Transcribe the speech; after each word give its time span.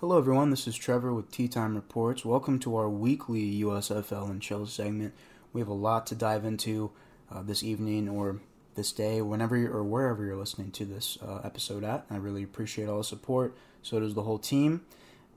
Hello, 0.00 0.18
everyone. 0.18 0.50
This 0.50 0.68
is 0.68 0.76
Trevor 0.76 1.14
with 1.14 1.30
Tea 1.30 1.48
Time 1.48 1.74
Reports. 1.74 2.22
Welcome 2.22 2.58
to 2.58 2.76
our 2.76 2.86
weekly 2.86 3.60
USFL 3.62 4.28
and 4.28 4.42
Chill 4.42 4.66
segment. 4.66 5.14
We 5.54 5.62
have 5.62 5.68
a 5.68 5.72
lot 5.72 6.06
to 6.08 6.14
dive 6.14 6.44
into 6.44 6.90
uh, 7.32 7.40
this 7.40 7.62
evening 7.62 8.06
or 8.06 8.40
this 8.74 8.92
day, 8.92 9.22
whenever 9.22 9.56
or 9.56 9.82
wherever 9.82 10.22
you're 10.22 10.36
listening 10.36 10.70
to 10.72 10.84
this 10.84 11.16
uh, 11.26 11.40
episode 11.42 11.82
at. 11.82 12.04
I 12.10 12.16
really 12.16 12.42
appreciate 12.42 12.90
all 12.90 12.98
the 12.98 13.04
support. 13.04 13.56
So 13.80 13.98
does 13.98 14.12
the 14.12 14.24
whole 14.24 14.38
team. 14.38 14.82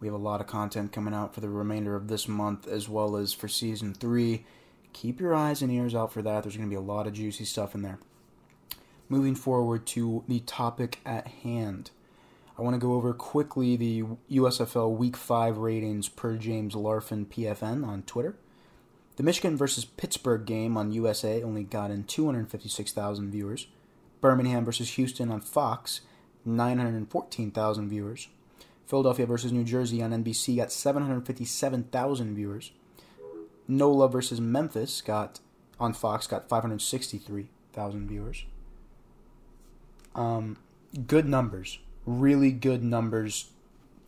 We 0.01 0.07
have 0.07 0.13
a 0.13 0.17
lot 0.17 0.41
of 0.41 0.47
content 0.47 0.91
coming 0.91 1.13
out 1.13 1.33
for 1.33 1.39
the 1.39 1.47
remainder 1.47 1.95
of 1.95 2.09
this 2.09 2.27
month 2.27 2.67
as 2.67 2.89
well 2.89 3.15
as 3.15 3.31
for 3.31 3.47
season 3.47 3.93
three. 3.93 4.43
Keep 4.91 5.21
your 5.21 5.33
eyes 5.33 5.61
and 5.61 5.71
ears 5.71 5.95
out 5.95 6.11
for 6.11 6.21
that. 6.21 6.43
There's 6.43 6.57
going 6.57 6.67
to 6.67 6.69
be 6.69 6.75
a 6.75 6.81
lot 6.81 7.07
of 7.07 7.13
juicy 7.13 7.45
stuff 7.45 7.75
in 7.75 7.81
there. 7.81 7.99
Moving 9.07 9.35
forward 9.35 9.85
to 9.87 10.25
the 10.27 10.41
topic 10.41 10.99
at 11.05 11.27
hand. 11.27 11.91
I 12.59 12.61
want 12.61 12.73
to 12.73 12.85
go 12.85 12.91
over 12.95 13.13
quickly 13.13 13.77
the 13.77 14.03
USFL 14.29 14.93
Week 14.97 15.15
5 15.15 15.59
ratings 15.59 16.09
per 16.09 16.35
James 16.35 16.75
Larfin 16.75 17.25
PFN 17.25 17.87
on 17.87 18.01
Twitter. 18.01 18.35
The 19.15 19.23
Michigan 19.23 19.55
versus 19.55 19.85
Pittsburgh 19.85 20.45
game 20.45 20.75
on 20.75 20.91
USA 20.91 21.41
only 21.41 21.63
got 21.63 21.89
in 21.89 22.03
256,000 22.03 23.31
viewers. 23.31 23.67
Birmingham 24.19 24.65
versus 24.65 24.89
Houston 24.91 25.31
on 25.31 25.39
Fox, 25.39 26.01
914,000 26.43 27.87
viewers. 27.87 28.27
Philadelphia 28.85 29.25
versus 29.25 29.53
New 29.53 29.63
Jersey 29.63 30.03
on 30.03 30.11
NBC 30.11 30.57
got 30.57 30.69
757,000 30.69 32.35
viewers. 32.35 32.73
NOLA 33.69 34.09
versus 34.09 34.41
Memphis 34.41 34.99
got 34.99 35.39
on 35.79 35.93
Fox 35.93 36.27
got 36.27 36.49
563,000 36.49 38.05
viewers. 38.09 38.43
Um, 40.13 40.57
good 41.07 41.25
numbers 41.25 41.79
really 42.05 42.51
good 42.51 42.83
numbers. 42.83 43.49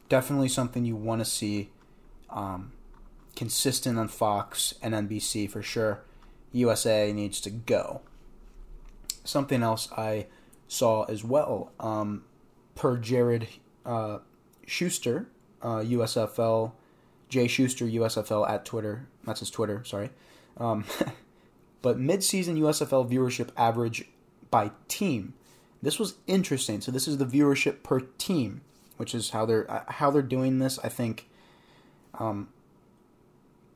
Definitely 0.09 0.50
something 0.50 0.86
you 0.86 0.95
want 0.95 1.22
to 1.22 1.26
see. 1.26 1.70
Um, 2.30 2.72
consistent 3.36 3.97
on 3.97 4.08
Fox 4.08 4.73
and 4.81 4.94
NBC 4.94 5.50
for 5.50 5.61
sure. 5.61 6.03
USA 6.52 7.12
needs 7.14 7.39
to 7.42 7.50
go. 7.50 8.02
Something 9.23 9.64
else 9.64 9.89
I 9.92 10.28
saw 10.67 11.03
as 11.03 11.23
well, 11.23 11.72
um, 11.80 12.23
per 12.75 12.97
Jared 12.97 13.47
uh, 13.86 14.19
Schuster, 14.66 15.28
uh, 15.62 15.80
USFL, 15.80 16.72
Jay 17.30 17.47
Schuster, 17.47 17.86
USFL 17.86 18.50
at 18.50 18.66
Twitter. 18.66 19.08
That's 19.25 19.42
his 19.42 19.52
Twitter, 19.52 19.84
sorry. 19.86 20.09
Um, 20.58 20.86
but 21.81 21.97
midseason 21.97 22.59
USFL 22.59 23.09
viewership 23.09 23.50
average 23.56 24.06
by 24.50 24.72
team 24.88 25.34
this 25.82 26.00
was 26.00 26.16
interesting. 26.28 26.82
So 26.82 26.92
this 26.92 27.08
is 27.08 27.18
the 27.18 27.26
viewership 27.26 27.84
per 27.84 28.02
team, 28.02 28.62
which 28.98 29.16
is 29.16 29.32
how 29.32 29.46
they're 29.46 29.70
uh, 29.70 29.84
how 29.88 30.12
they're 30.12 30.22
doing 30.22 30.60
this. 30.60 30.80
I 30.84 30.90
think. 30.90 31.28
Um, 32.20 32.50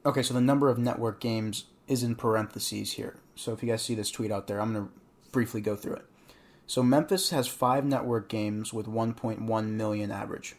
okay, 0.06 0.22
so 0.22 0.34
the 0.34 0.42
number 0.42 0.70
of 0.70 0.78
network 0.78 1.20
games 1.20 1.66
is 1.88 2.04
in 2.04 2.16
parentheses 2.16 2.94
here. 2.94 3.18
So 3.36 3.54
if 3.54 3.64
you 3.64 3.70
guys 3.70 3.82
see 3.82 3.96
this 3.96 4.12
tweet 4.12 4.32
out 4.32 4.48
there, 4.48 4.62
I'm 4.62 4.74
gonna 4.74 4.90
briefly 5.32 5.62
go 5.62 5.76
through 5.76 5.96
it. 5.96 6.06
So 6.68 6.82
Memphis 6.82 7.30
has 7.30 7.48
five 7.48 7.86
network 7.86 8.28
games 8.28 8.74
with 8.74 8.88
1.1 8.88 9.68
million 9.68 10.12
average 10.12 10.56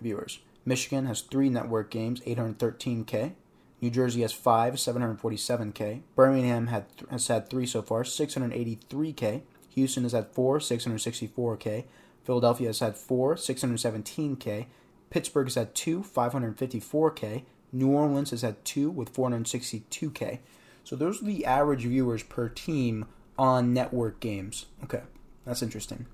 viewers. 0.00 0.38
Michigan 0.64 1.06
has 1.06 1.22
three 1.22 1.48
network 1.48 1.90
games, 1.90 2.20
813k. 2.20 3.32
New 3.80 3.90
Jersey 3.90 4.20
has 4.20 4.32
five, 4.32 4.74
747k. 4.74 6.02
Birmingham 6.14 6.66
had 6.66 6.84
has 7.10 7.26
had 7.28 7.48
three 7.48 7.66
so 7.66 7.82
far, 7.82 8.02
683k. 8.02 9.42
Houston 9.70 10.02
has 10.02 10.12
had 10.12 10.28
four, 10.28 10.58
664K. 10.58 11.84
Philadelphia 12.24 12.68
has 12.68 12.80
had 12.80 12.96
four, 12.96 13.34
617K. 13.34 14.66
Pittsburgh 15.10 15.46
has 15.46 15.54
had 15.54 15.74
two, 15.74 16.02
554K. 16.02 17.44
New 17.72 17.88
Orleans 17.88 18.30
has 18.30 18.42
had 18.42 18.64
two 18.64 18.90
with 18.90 19.12
462K. 19.12 20.40
So 20.84 20.96
those 20.96 21.22
are 21.22 21.26
the 21.26 21.44
average 21.44 21.82
viewers 21.82 22.22
per 22.22 22.48
team 22.48 23.06
on 23.38 23.72
network 23.72 24.20
games. 24.20 24.66
Okay, 24.84 25.02
that's 25.44 25.62
interesting. 25.62 26.06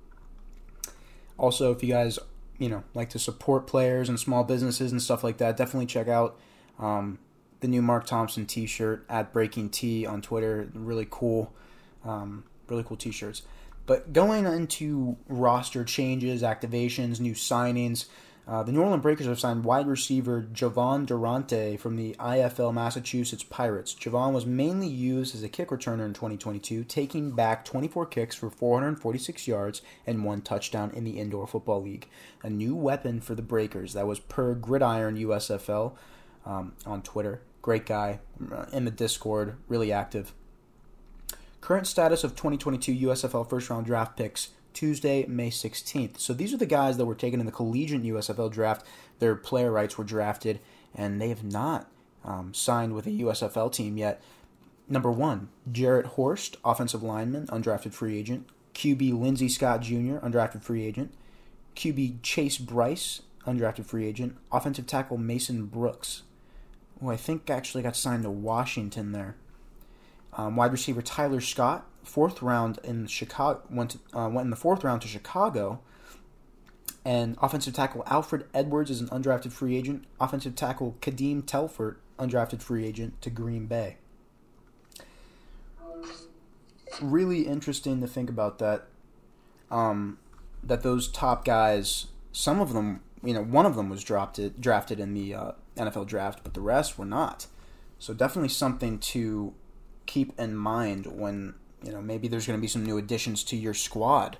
Also, 1.38 1.72
if 1.72 1.82
you 1.82 1.88
guys, 1.88 2.18
you 2.58 2.68
know, 2.68 2.84
like 2.94 3.10
to 3.10 3.18
support 3.18 3.66
players 3.66 4.08
and 4.08 4.18
small 4.18 4.44
businesses 4.44 4.92
and 4.92 5.00
stuff 5.00 5.24
like 5.24 5.38
that, 5.38 5.56
definitely 5.56 5.86
check 5.86 6.08
out 6.08 6.38
um, 6.78 7.18
the 7.60 7.68
new 7.68 7.82
Mark 7.82 8.06
Thompson 8.06 8.46
T-shirt 8.46 9.04
at 9.08 9.32
Breaking 9.32 9.68
T 9.68 10.06
on 10.06 10.22
Twitter. 10.22 10.68
Really 10.74 11.06
cool. 11.10 11.52
Um, 12.04 12.44
really 12.68 12.84
cool 12.84 12.96
t-shirts. 12.96 13.42
But 13.86 14.12
going 14.12 14.46
into 14.46 15.16
roster 15.28 15.84
changes, 15.84 16.42
activations, 16.42 17.20
new 17.20 17.34
signings, 17.34 18.06
uh, 18.48 18.62
the 18.62 18.70
New 18.70 18.80
Orleans 18.80 19.02
Breakers 19.02 19.26
have 19.26 19.40
signed 19.40 19.64
wide 19.64 19.88
receiver 19.88 20.46
Jovon 20.52 21.04
Durante 21.04 21.76
from 21.76 21.96
the 21.96 22.14
IFL 22.20 22.72
Massachusetts 22.72 23.42
Pirates. 23.42 23.92
Jovon 23.92 24.32
was 24.32 24.46
mainly 24.46 24.86
used 24.86 25.34
as 25.34 25.42
a 25.42 25.48
kick 25.48 25.70
returner 25.70 26.06
in 26.06 26.14
2022, 26.14 26.84
taking 26.84 27.32
back 27.32 27.64
24 27.64 28.06
kicks 28.06 28.36
for 28.36 28.48
446 28.48 29.48
yards 29.48 29.82
and 30.06 30.24
one 30.24 30.42
touchdown 30.42 30.92
in 30.92 31.02
the 31.02 31.18
Indoor 31.18 31.48
Football 31.48 31.82
League. 31.82 32.08
A 32.44 32.50
new 32.50 32.76
weapon 32.76 33.20
for 33.20 33.34
the 33.34 33.42
Breakers. 33.42 33.94
That 33.94 34.06
was 34.06 34.20
per 34.20 34.54
Gridiron 34.54 35.16
USFL 35.16 35.96
um, 36.44 36.74
on 36.86 37.02
Twitter. 37.02 37.42
Great 37.62 37.84
guy 37.84 38.20
uh, 38.52 38.66
in 38.72 38.84
the 38.84 38.92
Discord, 38.92 39.56
really 39.66 39.90
active. 39.90 40.32
Current 41.66 41.88
status 41.88 42.22
of 42.22 42.36
2022 42.36 43.08
USFL 43.08 43.50
first 43.50 43.68
round 43.70 43.86
draft 43.86 44.16
picks 44.16 44.50
Tuesday, 44.72 45.26
May 45.26 45.50
16th. 45.50 46.20
So 46.20 46.32
these 46.32 46.54
are 46.54 46.58
the 46.58 46.64
guys 46.64 46.96
that 46.96 47.06
were 47.06 47.16
taken 47.16 47.40
in 47.40 47.46
the 47.46 47.50
collegiate 47.50 48.04
USFL 48.04 48.52
draft. 48.52 48.86
Their 49.18 49.34
player 49.34 49.72
rights 49.72 49.98
were 49.98 50.04
drafted, 50.04 50.60
and 50.94 51.20
they 51.20 51.28
have 51.28 51.42
not 51.42 51.90
um, 52.24 52.54
signed 52.54 52.94
with 52.94 53.08
a 53.08 53.10
USFL 53.10 53.72
team 53.72 53.96
yet. 53.96 54.22
Number 54.88 55.10
one, 55.10 55.48
Jarrett 55.72 56.06
Horst, 56.06 56.56
offensive 56.64 57.02
lineman, 57.02 57.48
undrafted 57.48 57.92
free 57.92 58.16
agent. 58.16 58.46
QB 58.74 59.20
Lindsey 59.20 59.48
Scott 59.48 59.80
Jr., 59.80 60.18
undrafted 60.18 60.62
free 60.62 60.84
agent. 60.84 61.12
QB 61.74 62.22
Chase 62.22 62.58
Brice, 62.58 63.22
undrafted 63.44 63.86
free 63.86 64.06
agent. 64.06 64.36
Offensive 64.52 64.86
tackle 64.86 65.18
Mason 65.18 65.66
Brooks, 65.66 66.22
who 67.00 67.10
I 67.10 67.16
think 67.16 67.50
actually 67.50 67.82
got 67.82 67.96
signed 67.96 68.22
to 68.22 68.30
Washington 68.30 69.10
there. 69.10 69.34
Um, 70.36 70.54
wide 70.54 70.70
receiver 70.70 71.00
Tyler 71.00 71.40
Scott, 71.40 71.86
fourth 72.02 72.42
round 72.42 72.78
in 72.84 73.06
Chicago, 73.06 73.62
went 73.70 73.92
to, 73.92 74.18
uh, 74.18 74.28
went 74.28 74.44
in 74.44 74.50
the 74.50 74.56
fourth 74.56 74.84
round 74.84 75.02
to 75.02 75.08
Chicago. 75.08 75.80
And 77.04 77.36
offensive 77.40 77.72
tackle 77.72 78.02
Alfred 78.06 78.46
Edwards 78.52 78.90
is 78.90 79.00
an 79.00 79.08
undrafted 79.08 79.52
free 79.52 79.76
agent. 79.76 80.04
Offensive 80.20 80.56
tackle 80.56 80.96
Kadeem 81.00 81.42
Telfort, 81.42 81.96
undrafted 82.18 82.60
free 82.60 82.84
agent 82.84 83.20
to 83.22 83.30
Green 83.30 83.66
Bay. 83.66 83.96
Really 87.00 87.46
interesting 87.46 88.00
to 88.00 88.06
think 88.06 88.28
about 88.28 88.58
that. 88.58 88.88
Um, 89.70 90.18
that 90.62 90.82
those 90.82 91.08
top 91.08 91.44
guys, 91.44 92.06
some 92.32 92.60
of 92.60 92.72
them, 92.72 93.00
you 93.22 93.32
know, 93.32 93.42
one 93.42 93.66
of 93.66 93.76
them 93.76 93.88
was 93.88 94.02
drafted 94.04 94.60
drafted 94.60 95.00
in 95.00 95.14
the 95.14 95.34
uh, 95.34 95.52
NFL 95.76 96.06
draft, 96.06 96.40
but 96.42 96.54
the 96.54 96.60
rest 96.60 96.98
were 96.98 97.06
not. 97.06 97.46
So 97.98 98.14
definitely 98.14 98.48
something 98.48 98.98
to 98.98 99.54
keep 100.06 100.38
in 100.38 100.56
mind 100.56 101.06
when 101.06 101.54
you 101.82 101.92
know 101.92 102.00
maybe 102.00 102.28
there's 102.28 102.46
going 102.46 102.58
to 102.58 102.62
be 102.62 102.68
some 102.68 102.84
new 102.84 102.98
additions 102.98 103.44
to 103.44 103.56
your 103.56 103.74
squad. 103.74 104.38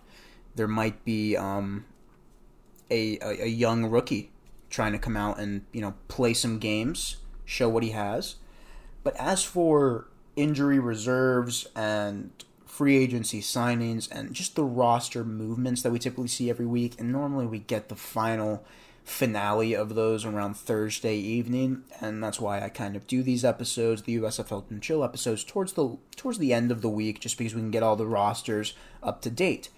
There 0.55 0.69
might 0.69 1.05
be 1.05 1.37
um, 1.37 1.85
a, 2.91 3.19
a, 3.19 3.45
a 3.45 3.49
young 3.49 3.87
rookie 3.87 4.31
trying 4.71 4.93
to 4.93 4.99
come 4.99 5.17
out 5.17 5.39
and 5.39 5.65
you 5.73 5.81
know 5.81 5.95
play 6.09 6.35
some 6.35 6.59
games, 6.59 7.17
show 7.45 7.69
what 7.69 7.83
he 7.83 7.91
has. 7.91 8.37
But 9.05 9.15
as 9.17 9.45
for 9.45 10.09
injury 10.35 10.79
reserves 10.79 11.67
and 11.75 12.31
free 12.67 12.97
agency 12.97 13.41
signings 13.41 14.09
and 14.11 14.35
just 14.35 14.55
the 14.55 14.65
roster 14.65 15.25
movements 15.25 15.83
that 15.83 15.91
we 15.91 15.99
typically 15.99 16.29
see 16.29 16.51
every 16.51 16.67
week, 16.67 16.99
and 16.99 17.11
normally 17.11 17.47
we 17.47 17.59
get 17.59 17.89
the 17.89 17.97
final 17.97 18.65
finale 19.07 19.73
of 19.73 19.95
those 19.95 20.25
around 20.25 20.57
Thursday 20.57 21.17
evening, 21.17 21.85
and 22.01 22.23
that's 22.23 22.41
why 22.41 22.61
I 22.61 22.69
kind 22.69 22.97
of 22.97 23.07
do 23.07 23.23
these 23.23 23.45
episodes, 23.45 24.03
the 24.03 24.17
USFL 24.17 24.69
and 24.69 24.83
Chill 24.83 25.05
episodes, 25.05 25.45
towards 25.45 25.75
the 25.75 25.97
towards 26.17 26.39
the 26.39 26.53
end 26.53 26.73
of 26.73 26.83
the 26.83 26.91
week, 26.91 27.21
just 27.21 27.39
because 27.39 27.55
we 27.55 27.61
can 27.61 27.71
get 27.71 27.85
all 27.85 27.95
the 27.95 28.05
rosters 28.05 28.75
up 29.03 29.23
to 29.23 29.31
date. 29.31 29.71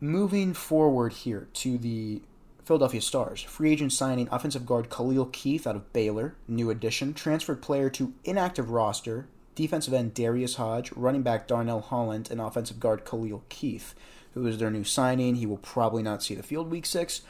Moving 0.00 0.52
forward 0.52 1.14
here 1.14 1.48
to 1.54 1.78
the 1.78 2.20
Philadelphia 2.62 3.00
Stars, 3.00 3.40
free 3.40 3.72
agent 3.72 3.94
signing 3.94 4.28
offensive 4.30 4.66
guard 4.66 4.90
Khalil 4.90 5.26
Keith 5.32 5.66
out 5.66 5.74
of 5.74 5.90
Baylor, 5.94 6.34
new 6.46 6.68
addition, 6.68 7.14
transferred 7.14 7.62
player 7.62 7.88
to 7.90 8.12
inactive 8.22 8.70
roster, 8.70 9.26
defensive 9.54 9.94
end 9.94 10.12
Darius 10.12 10.56
Hodge, 10.56 10.92
running 10.92 11.22
back 11.22 11.48
Darnell 11.48 11.80
Holland, 11.80 12.30
and 12.30 12.38
offensive 12.38 12.78
guard 12.78 13.06
Khalil 13.06 13.44
Keith, 13.48 13.94
who 14.34 14.46
is 14.46 14.58
their 14.58 14.70
new 14.70 14.84
signing. 14.84 15.36
He 15.36 15.46
will 15.46 15.56
probably 15.56 16.02
not 16.02 16.22
see 16.22 16.34
the 16.34 16.42
field 16.42 16.70
week 16.70 16.84
six, 16.84 17.22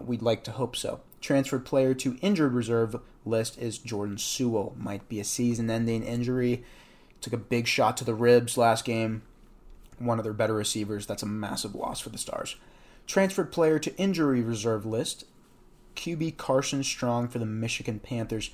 We'd 0.00 0.22
like 0.22 0.44
to 0.44 0.52
hope 0.52 0.76
so. 0.76 1.00
Transferred 1.20 1.64
player 1.64 1.94
to 1.94 2.18
injured 2.20 2.52
reserve 2.52 3.00
list 3.24 3.58
is 3.58 3.78
Jordan 3.78 4.18
Sewell. 4.18 4.74
Might 4.78 5.08
be 5.08 5.20
a 5.20 5.24
season 5.24 5.70
ending 5.70 6.02
injury. 6.02 6.64
Took 7.20 7.32
a 7.32 7.38
big 7.38 7.66
shot 7.66 7.96
to 7.96 8.04
the 8.04 8.14
ribs 8.14 8.56
last 8.56 8.84
game. 8.84 9.22
One 9.98 10.18
of 10.18 10.24
their 10.24 10.32
better 10.32 10.54
receivers. 10.54 11.06
That's 11.06 11.22
a 11.22 11.26
massive 11.26 11.74
loss 11.74 12.00
for 12.00 12.10
the 12.10 12.18
Stars. 12.18 12.56
Transferred 13.06 13.52
player 13.52 13.78
to 13.78 13.96
injury 13.96 14.42
reserve 14.42 14.84
list 14.84 15.24
QB 15.96 16.36
Carson 16.36 16.84
Strong 16.84 17.28
for 17.28 17.38
the 17.38 17.46
Michigan 17.46 17.98
Panthers. 17.98 18.50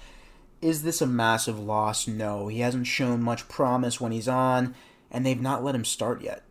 Is 0.63 0.83
this 0.83 1.03
a 1.03 1.07
massive 1.07 1.59
loss? 1.59 2.07
No. 2.07 2.49
He 2.49 2.61
hasn't 2.61 2.87
shown 2.87 3.23
much 3.23 3.49
promise 3.49 4.01
when 4.01 4.13
he's 4.13 4.29
on, 4.29 4.75
and 5.11 5.27
they've 5.27 5.41
not 5.41 5.65
let 5.65 5.75
him 5.75 5.85
start 5.85 6.23
yet, 6.23 6.45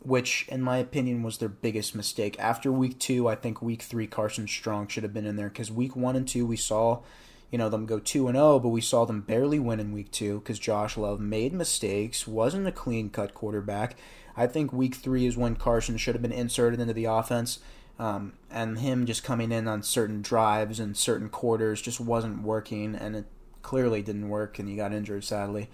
which, 0.00 0.46
in 0.48 0.62
my 0.62 0.78
opinion, 0.78 1.22
was 1.22 1.38
their 1.38 1.48
biggest 1.48 1.94
mistake. 1.94 2.36
After 2.38 2.70
week 2.72 2.98
two, 2.98 3.28
I 3.28 3.34
think 3.34 3.60
week 3.60 3.82
three, 3.82 4.06
Carson 4.06 4.46
Strong 4.46 4.88
should 4.88 5.02
have 5.02 5.14
been 5.14 5.26
in 5.26 5.36
there 5.36 5.48
because 5.48 5.70
week 5.70 5.96
one 5.96 6.16
and 6.16 6.26
two, 6.26 6.46
we 6.46 6.56
saw 6.56 7.02
you 7.50 7.56
know 7.56 7.70
them 7.70 7.86
go 7.86 7.98
2 7.98 8.28
and 8.28 8.36
0 8.36 8.58
but 8.58 8.68
we 8.68 8.82
saw 8.82 9.06
them 9.06 9.22
barely 9.22 9.58
win 9.58 9.80
in 9.80 9.90
week 9.90 10.10
2 10.10 10.40
cuz 10.40 10.58
Josh 10.58 10.98
Love 10.98 11.18
made 11.18 11.54
mistakes 11.54 12.28
wasn't 12.28 12.66
a 12.66 12.72
clean 12.72 13.08
cut 13.08 13.32
quarterback 13.32 13.96
I 14.36 14.46
think 14.46 14.70
week 14.70 14.94
3 14.94 15.24
is 15.24 15.34
when 15.34 15.56
Carson 15.56 15.96
should 15.96 16.14
have 16.14 16.20
been 16.20 16.30
inserted 16.30 16.78
into 16.78 16.92
the 16.92 17.06
offense 17.06 17.60
um, 17.98 18.34
and 18.50 18.78
him 18.78 19.06
just 19.06 19.24
coming 19.24 19.50
in 19.50 19.66
on 19.66 19.82
certain 19.82 20.22
drives 20.22 20.78
and 20.78 20.96
certain 20.96 21.28
quarters 21.28 21.82
just 21.82 22.00
wasn't 22.00 22.42
working, 22.42 22.94
and 22.94 23.16
it 23.16 23.24
clearly 23.62 24.02
didn't 24.02 24.28
work, 24.28 24.58
and 24.58 24.68
he 24.68 24.76
got 24.76 24.92
injured 24.92 25.24
sadly. 25.24 25.68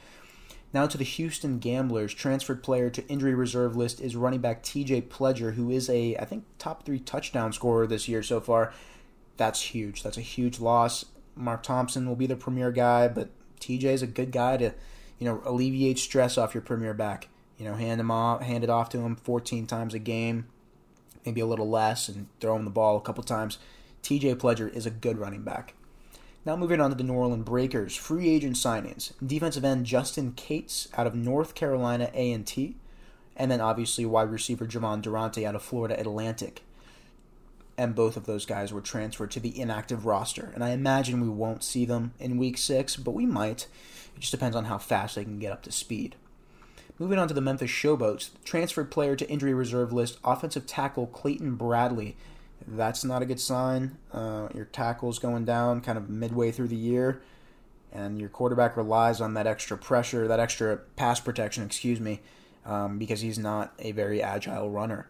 Now 0.74 0.86
to 0.88 0.98
the 0.98 1.04
Houston 1.04 1.60
Gamblers. 1.60 2.12
Transferred 2.12 2.62
player 2.62 2.90
to 2.90 3.06
injury 3.06 3.34
reserve 3.34 3.76
list 3.76 4.00
is 4.00 4.16
running 4.16 4.40
back 4.40 4.62
TJ 4.62 5.04
Pledger, 5.04 5.54
who 5.54 5.70
is 5.70 5.88
a, 5.88 6.16
I 6.16 6.24
think, 6.24 6.44
top 6.58 6.84
three 6.84 6.98
touchdown 6.98 7.52
scorer 7.52 7.86
this 7.86 8.08
year 8.08 8.22
so 8.22 8.40
far. 8.40 8.74
That's 9.36 9.60
huge. 9.60 10.02
That's 10.02 10.18
a 10.18 10.22
huge 10.22 10.58
loss. 10.58 11.04
Mark 11.36 11.62
Thompson 11.62 12.08
will 12.08 12.16
be 12.16 12.26
the 12.26 12.36
premier 12.36 12.72
guy, 12.72 13.08
but 13.08 13.30
TJ 13.60 13.84
is 13.84 14.02
a 14.02 14.06
good 14.06 14.32
guy 14.32 14.56
to, 14.56 14.74
you 15.18 15.26
know, 15.26 15.40
alleviate 15.44 15.98
stress 15.98 16.36
off 16.36 16.54
your 16.54 16.62
premier 16.62 16.92
back. 16.92 17.28
You 17.56 17.64
know, 17.64 17.74
hand 17.74 18.00
him 18.00 18.10
off, 18.10 18.42
hand 18.42 18.64
it 18.64 18.70
off 18.70 18.90
to 18.90 18.98
him 18.98 19.16
14 19.16 19.66
times 19.66 19.94
a 19.94 19.98
game 19.98 20.46
maybe 21.24 21.40
a 21.40 21.46
little 21.46 21.68
less, 21.68 22.08
and 22.08 22.26
throw 22.40 22.56
him 22.56 22.64
the 22.64 22.70
ball 22.70 22.96
a 22.96 23.00
couple 23.00 23.22
times. 23.24 23.58
TJ 24.02 24.36
Pledger 24.36 24.72
is 24.72 24.86
a 24.86 24.90
good 24.90 25.18
running 25.18 25.42
back. 25.42 25.74
Now 26.46 26.56
moving 26.56 26.78
on 26.78 26.90
to 26.90 26.96
the 26.96 27.04
New 27.04 27.14
Orleans 27.14 27.44
Breakers, 27.44 27.96
free 27.96 28.28
agent 28.28 28.56
signings. 28.56 29.12
Defensive 29.26 29.64
end 29.64 29.86
Justin 29.86 30.32
Cates 30.32 30.88
out 30.94 31.06
of 31.06 31.14
North 31.14 31.54
Carolina 31.54 32.10
A&T, 32.12 32.76
and 33.34 33.50
then 33.50 33.62
obviously 33.62 34.04
wide 34.04 34.30
receiver 34.30 34.66
Jovon 34.66 35.00
Durante 35.00 35.46
out 35.46 35.54
of 35.54 35.62
Florida 35.62 35.98
Atlantic. 35.98 36.62
And 37.78 37.94
both 37.94 38.18
of 38.18 38.26
those 38.26 38.44
guys 38.44 38.74
were 38.74 38.82
transferred 38.82 39.30
to 39.32 39.40
the 39.40 39.58
inactive 39.58 40.04
roster. 40.04 40.52
And 40.54 40.62
I 40.62 40.70
imagine 40.70 41.22
we 41.22 41.30
won't 41.30 41.64
see 41.64 41.86
them 41.86 42.12
in 42.20 42.36
week 42.36 42.58
six, 42.58 42.94
but 42.94 43.12
we 43.14 43.24
might. 43.24 43.66
It 44.14 44.20
just 44.20 44.30
depends 44.30 44.54
on 44.54 44.66
how 44.66 44.76
fast 44.76 45.14
they 45.14 45.24
can 45.24 45.38
get 45.38 45.50
up 45.50 45.62
to 45.62 45.72
speed. 45.72 46.14
Moving 46.98 47.18
on 47.18 47.26
to 47.26 47.34
the 47.34 47.40
Memphis 47.40 47.70
Showboats, 47.70 48.30
transferred 48.44 48.90
player 48.90 49.16
to 49.16 49.28
injury 49.28 49.54
reserve 49.54 49.94
list, 49.94 50.18
offensive 50.22 50.66
tackle 50.66 51.06
Clayton 51.06 51.56
Bradley. 51.56 52.16
That's 52.66 53.04
not 53.04 53.22
a 53.22 53.26
good 53.26 53.40
sign. 53.40 53.98
Uh, 54.12 54.48
your 54.54 54.64
tackle's 54.64 55.18
going 55.18 55.44
down 55.44 55.80
kind 55.80 55.98
of 55.98 56.08
midway 56.08 56.50
through 56.50 56.68
the 56.68 56.76
year, 56.76 57.22
and 57.92 58.18
your 58.18 58.28
quarterback 58.28 58.76
relies 58.76 59.20
on 59.20 59.34
that 59.34 59.46
extra 59.46 59.76
pressure, 59.76 60.26
that 60.28 60.40
extra 60.40 60.78
pass 60.96 61.20
protection, 61.20 61.64
excuse 61.64 62.00
me, 62.00 62.20
um, 62.64 62.98
because 62.98 63.20
he's 63.20 63.38
not 63.38 63.74
a 63.78 63.92
very 63.92 64.22
agile 64.22 64.70
runner. 64.70 65.08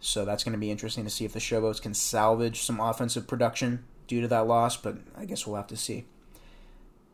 So 0.00 0.24
that's 0.24 0.44
going 0.44 0.52
to 0.52 0.58
be 0.58 0.70
interesting 0.70 1.04
to 1.04 1.10
see 1.10 1.24
if 1.24 1.32
the 1.32 1.40
Showboats 1.40 1.80
can 1.80 1.94
salvage 1.94 2.62
some 2.62 2.80
offensive 2.80 3.26
production 3.26 3.84
due 4.06 4.20
to 4.20 4.28
that 4.28 4.46
loss, 4.46 4.76
but 4.76 4.98
I 5.16 5.24
guess 5.24 5.46
we'll 5.46 5.56
have 5.56 5.66
to 5.68 5.76
see. 5.76 6.06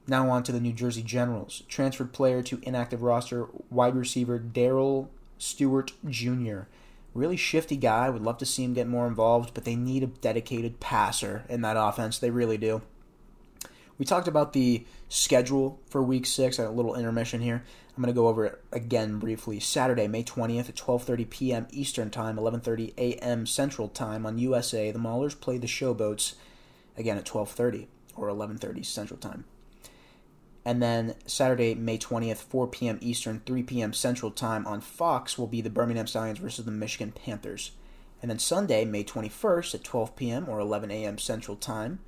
Now 0.08 0.30
on 0.30 0.44
to 0.44 0.52
the 0.52 0.60
New 0.60 0.72
Jersey 0.72 1.02
Generals. 1.02 1.62
Transferred 1.68 2.12
player 2.12 2.42
to 2.44 2.60
inactive 2.62 3.02
roster, 3.02 3.48
wide 3.70 3.96
receiver 3.96 4.38
Daryl 4.38 5.08
Stewart 5.36 5.92
Jr. 6.08 6.60
Really 7.16 7.38
shifty 7.38 7.76
guy. 7.76 8.10
Would 8.10 8.20
love 8.20 8.36
to 8.38 8.46
see 8.46 8.62
him 8.62 8.74
get 8.74 8.86
more 8.86 9.06
involved, 9.06 9.54
but 9.54 9.64
they 9.64 9.74
need 9.74 10.02
a 10.02 10.06
dedicated 10.06 10.80
passer 10.80 11.44
in 11.48 11.62
that 11.62 11.78
offense. 11.78 12.18
They 12.18 12.28
really 12.28 12.58
do. 12.58 12.82
We 13.96 14.04
talked 14.04 14.28
about 14.28 14.52
the 14.52 14.84
schedule 15.08 15.80
for 15.88 16.02
week 16.02 16.26
six, 16.26 16.58
a 16.58 16.68
little 16.68 16.94
intermission 16.94 17.40
here. 17.40 17.64
I'm 17.96 18.02
going 18.02 18.14
to 18.14 18.20
go 18.20 18.28
over 18.28 18.44
it 18.44 18.62
again 18.70 19.18
briefly. 19.18 19.58
Saturday, 19.60 20.06
May 20.06 20.24
20th 20.24 20.68
at 20.68 20.74
12:30 20.74 21.30
p.m. 21.30 21.66
Eastern 21.70 22.10
Time, 22.10 22.36
11:30 22.36 22.92
a.m. 22.98 23.46
Central 23.46 23.88
Time 23.88 24.26
on 24.26 24.36
USA. 24.36 24.90
The 24.90 24.98
Maulers 24.98 25.40
play 25.40 25.56
the 25.56 25.66
Showboats 25.66 26.34
again 26.98 27.16
at 27.16 27.24
12:30 27.24 27.86
or 28.14 28.28
11:30 28.28 28.84
Central 28.84 29.18
Time. 29.18 29.46
And 30.66 30.82
then 30.82 31.14
Saturday, 31.26 31.76
May 31.76 31.96
20th, 31.96 32.38
4 32.38 32.66
p.m. 32.66 32.98
Eastern, 33.00 33.40
3 33.46 33.62
p.m. 33.62 33.92
Central 33.92 34.32
Time 34.32 34.66
on 34.66 34.80
Fox 34.80 35.38
will 35.38 35.46
be 35.46 35.60
the 35.60 35.70
Birmingham 35.70 36.08
Stallions 36.08 36.40
versus 36.40 36.64
the 36.64 36.72
Michigan 36.72 37.12
Panthers. 37.12 37.70
And 38.20 38.28
then 38.28 38.40
Sunday, 38.40 38.84
May 38.84 39.04
21st 39.04 39.76
at 39.76 39.84
12 39.84 40.16
p.m. 40.16 40.48
or 40.48 40.58
11 40.58 40.90
a.m. 40.90 41.18
Central 41.18 41.56
Time 41.56 42.00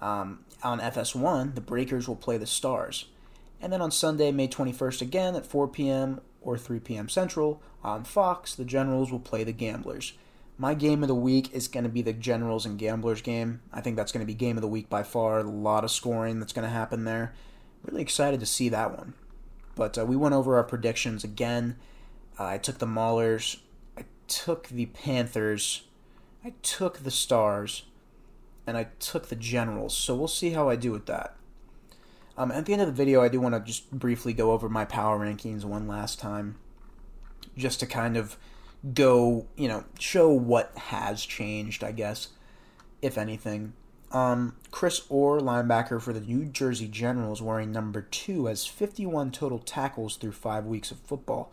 um, 0.00 0.38
on 0.62 0.80
FS1, 0.80 1.54
the 1.54 1.60
Breakers 1.60 2.08
will 2.08 2.16
play 2.16 2.38
the 2.38 2.46
Stars. 2.46 3.08
And 3.60 3.70
then 3.70 3.82
on 3.82 3.90
Sunday, 3.90 4.32
May 4.32 4.48
21st, 4.48 5.02
again 5.02 5.36
at 5.36 5.44
4 5.44 5.68
p.m. 5.68 6.22
or 6.40 6.56
3 6.56 6.80
p.m. 6.80 7.10
Central 7.10 7.60
on 7.84 8.04
Fox, 8.04 8.54
the 8.54 8.64
Generals 8.64 9.12
will 9.12 9.20
play 9.20 9.44
the 9.44 9.52
Gamblers. 9.52 10.14
My 10.56 10.72
game 10.72 11.02
of 11.02 11.08
the 11.08 11.14
week 11.14 11.52
is 11.52 11.68
going 11.68 11.84
to 11.84 11.90
be 11.90 12.00
the 12.00 12.14
Generals 12.14 12.64
and 12.64 12.78
Gamblers 12.78 13.20
game. 13.20 13.60
I 13.70 13.82
think 13.82 13.96
that's 13.96 14.12
going 14.12 14.24
to 14.24 14.26
be 14.26 14.34
game 14.34 14.56
of 14.56 14.62
the 14.62 14.68
week 14.68 14.88
by 14.88 15.02
far. 15.02 15.40
A 15.40 15.42
lot 15.42 15.84
of 15.84 15.90
scoring 15.90 16.40
that's 16.40 16.54
going 16.54 16.66
to 16.66 16.72
happen 16.72 17.04
there 17.04 17.34
really 17.84 18.02
excited 18.02 18.40
to 18.40 18.46
see 18.46 18.68
that 18.68 18.96
one. 18.96 19.14
But 19.74 19.98
uh, 19.98 20.04
we 20.04 20.16
went 20.16 20.34
over 20.34 20.56
our 20.56 20.64
predictions 20.64 21.24
again. 21.24 21.76
Uh, 22.38 22.44
I 22.44 22.58
took 22.58 22.78
the 22.78 22.86
Maulers. 22.86 23.58
I 23.96 24.04
took 24.28 24.68
the 24.68 24.86
Panthers. 24.86 25.82
I 26.44 26.54
took 26.62 26.98
the 26.98 27.10
Stars. 27.10 27.84
And 28.66 28.76
I 28.76 28.88
took 28.98 29.28
the 29.28 29.36
Generals. 29.36 29.96
So 29.96 30.14
we'll 30.14 30.28
see 30.28 30.50
how 30.50 30.68
I 30.68 30.76
do 30.76 30.92
with 30.92 31.06
that. 31.06 31.36
Um, 32.36 32.50
at 32.50 32.66
the 32.66 32.72
end 32.72 32.82
of 32.82 32.88
the 32.88 32.94
video, 32.94 33.22
I 33.22 33.28
do 33.28 33.40
want 33.40 33.54
to 33.54 33.60
just 33.60 33.90
briefly 33.90 34.32
go 34.32 34.52
over 34.52 34.68
my 34.68 34.84
power 34.84 35.18
rankings 35.18 35.64
one 35.64 35.86
last 35.86 36.18
time. 36.18 36.56
Just 37.56 37.80
to 37.80 37.86
kind 37.86 38.16
of 38.16 38.36
go, 38.94 39.46
you 39.56 39.68
know, 39.68 39.84
show 39.98 40.30
what 40.30 40.76
has 40.76 41.24
changed, 41.24 41.84
I 41.84 41.92
guess, 41.92 42.28
if 43.02 43.18
anything. 43.18 43.74
Um, 44.12 44.56
Chris 44.70 45.02
Orr, 45.08 45.40
linebacker 45.40 46.00
for 46.00 46.12
the 46.12 46.20
New 46.20 46.44
Jersey 46.44 46.86
Generals, 46.86 47.40
wearing 47.40 47.72
number 47.72 48.02
two, 48.02 48.46
has 48.46 48.66
51 48.66 49.30
total 49.32 49.58
tackles 49.58 50.16
through 50.16 50.32
five 50.32 50.66
weeks 50.66 50.90
of 50.90 50.98
football. 51.00 51.50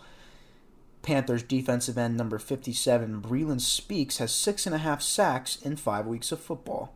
Panthers 1.01 1.41
defensive 1.41 1.97
end 1.97 2.17
number 2.17 2.38
57, 2.38 3.21
Breeland 3.21 3.61
Speaks, 3.61 4.17
has 4.17 4.33
six 4.33 4.65
and 4.65 4.75
a 4.75 4.79
half 4.79 5.01
sacks 5.01 5.56
in 5.61 5.77
five 5.77 6.06
weeks 6.06 6.33
of 6.33 6.41
football. 6.41 6.94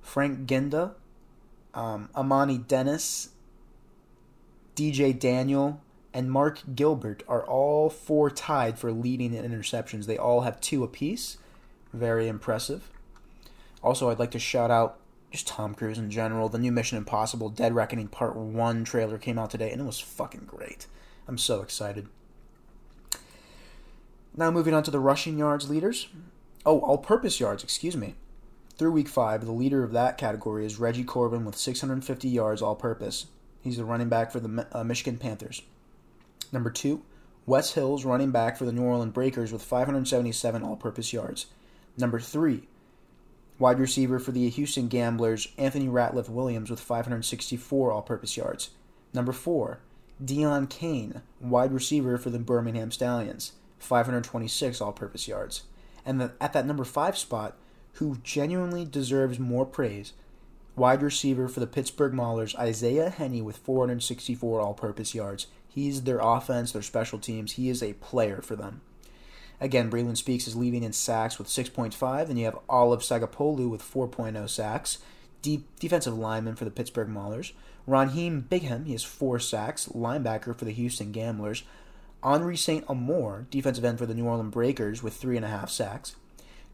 Frank 0.00 0.46
Ginda, 0.46 0.92
um, 1.74 2.08
Amani 2.16 2.56
Dennis, 2.56 3.30
DJ 4.74 5.18
Daniel, 5.18 5.82
and 6.14 6.30
Mark 6.30 6.62
Gilbert 6.74 7.22
are 7.28 7.42
all 7.42 7.90
four 7.90 8.30
tied 8.30 8.78
for 8.78 8.92
leading 8.92 9.34
in 9.34 9.44
interceptions. 9.44 10.06
They 10.06 10.16
all 10.16 10.42
have 10.42 10.60
two 10.60 10.84
apiece. 10.84 11.38
Very 11.92 12.28
impressive. 12.28 12.90
Also, 13.84 14.08
I'd 14.08 14.18
like 14.18 14.30
to 14.30 14.38
shout 14.38 14.70
out 14.70 14.98
just 15.30 15.46
Tom 15.46 15.74
Cruise 15.74 15.98
in 15.98 16.10
general. 16.10 16.48
The 16.48 16.58
new 16.58 16.72
Mission 16.72 16.96
Impossible 16.96 17.50
Dead 17.50 17.74
Reckoning 17.74 18.08
Part 18.08 18.34
1 18.34 18.84
trailer 18.84 19.18
came 19.18 19.38
out 19.38 19.50
today, 19.50 19.70
and 19.70 19.80
it 19.80 19.84
was 19.84 20.00
fucking 20.00 20.46
great. 20.46 20.86
I'm 21.28 21.36
so 21.36 21.60
excited. 21.60 22.08
Now, 24.34 24.50
moving 24.50 24.72
on 24.72 24.82
to 24.84 24.90
the 24.90 24.98
rushing 24.98 25.38
yards 25.38 25.68
leaders. 25.68 26.08
Oh, 26.64 26.80
all 26.80 26.96
purpose 26.96 27.38
yards, 27.38 27.62
excuse 27.62 27.96
me. 27.96 28.14
Through 28.78 28.92
week 28.92 29.08
five, 29.08 29.44
the 29.44 29.52
leader 29.52 29.84
of 29.84 29.92
that 29.92 30.16
category 30.16 30.64
is 30.64 30.80
Reggie 30.80 31.04
Corbin 31.04 31.44
with 31.44 31.56
650 31.56 32.28
yards 32.28 32.62
all 32.62 32.74
purpose. 32.74 33.26
He's 33.60 33.76
the 33.76 33.84
running 33.84 34.08
back 34.08 34.32
for 34.32 34.40
the 34.40 34.66
uh, 34.72 34.82
Michigan 34.82 35.18
Panthers. 35.18 35.62
Number 36.52 36.70
two, 36.70 37.02
Wes 37.46 37.74
Hills, 37.74 38.04
running 38.04 38.30
back 38.30 38.56
for 38.56 38.64
the 38.64 38.72
New 38.72 38.82
Orleans 38.82 39.12
Breakers 39.12 39.52
with 39.52 39.62
577 39.62 40.62
all 40.62 40.76
purpose 40.76 41.12
yards. 41.12 41.46
Number 41.96 42.18
three, 42.18 42.66
Wide 43.58 43.78
receiver 43.78 44.18
for 44.18 44.32
the 44.32 44.48
Houston 44.48 44.88
Gamblers, 44.88 45.48
Anthony 45.56 45.86
Ratliff 45.86 46.28
Williams 46.28 46.70
with 46.70 46.80
564 46.80 47.92
all 47.92 48.02
purpose 48.02 48.36
yards. 48.36 48.70
Number 49.12 49.32
4, 49.32 49.78
Deon 50.22 50.68
Cain, 50.68 51.22
wide 51.40 51.72
receiver 51.72 52.18
for 52.18 52.30
the 52.30 52.38
Birmingham 52.40 52.90
Stallions, 52.90 53.52
526 53.78 54.80
all 54.80 54.92
purpose 54.92 55.28
yards. 55.28 55.62
And 56.04 56.20
the, 56.20 56.32
at 56.40 56.52
that 56.52 56.66
number 56.66 56.84
5 56.84 57.16
spot, 57.16 57.56
who 57.94 58.18
genuinely 58.24 58.84
deserves 58.84 59.38
more 59.38 59.64
praise, 59.64 60.14
wide 60.74 61.02
receiver 61.02 61.46
for 61.46 61.60
the 61.60 61.66
Pittsburgh 61.66 62.12
Maulers, 62.12 62.56
Isaiah 62.58 63.10
Hennie 63.10 63.42
with 63.42 63.58
464 63.58 64.60
all 64.60 64.74
purpose 64.74 65.14
yards. 65.14 65.46
He's 65.68 66.02
their 66.02 66.18
offense, 66.20 66.72
their 66.72 66.82
special 66.82 67.18
teams. 67.18 67.52
He 67.52 67.68
is 67.68 67.82
a 67.82 67.94
player 67.94 68.42
for 68.42 68.56
them. 68.56 68.80
Again, 69.60 69.90
Breeland 69.90 70.16
Speaks 70.16 70.46
is 70.46 70.56
leading 70.56 70.82
in 70.82 70.92
sacks 70.92 71.38
with 71.38 71.48
6.5, 71.48 72.28
and 72.28 72.38
you 72.38 72.44
have 72.44 72.58
Olive 72.68 73.00
Sagapolu 73.00 73.68
with 73.68 73.82
4.0 73.82 74.48
sacks. 74.48 74.98
defensive 75.42 76.16
lineman 76.16 76.56
for 76.56 76.64
the 76.64 76.70
Pittsburgh 76.70 77.08
Maulers. 77.08 77.52
Raheem 77.86 78.46
Bigham, 78.48 78.86
he 78.86 78.92
has 78.92 79.04
four 79.04 79.38
sacks, 79.38 79.88
linebacker 79.88 80.56
for 80.56 80.64
the 80.64 80.72
Houston 80.72 81.12
Gamblers. 81.12 81.64
Henri 82.22 82.56
St. 82.56 82.84
Amour, 82.88 83.46
defensive 83.50 83.84
end 83.84 83.98
for 83.98 84.06
the 84.06 84.14
New 84.14 84.24
Orleans 84.24 84.52
Breakers, 84.52 85.02
with 85.02 85.14
three 85.14 85.36
and 85.36 85.44
a 85.44 85.48
half 85.48 85.68
sacks. 85.68 86.16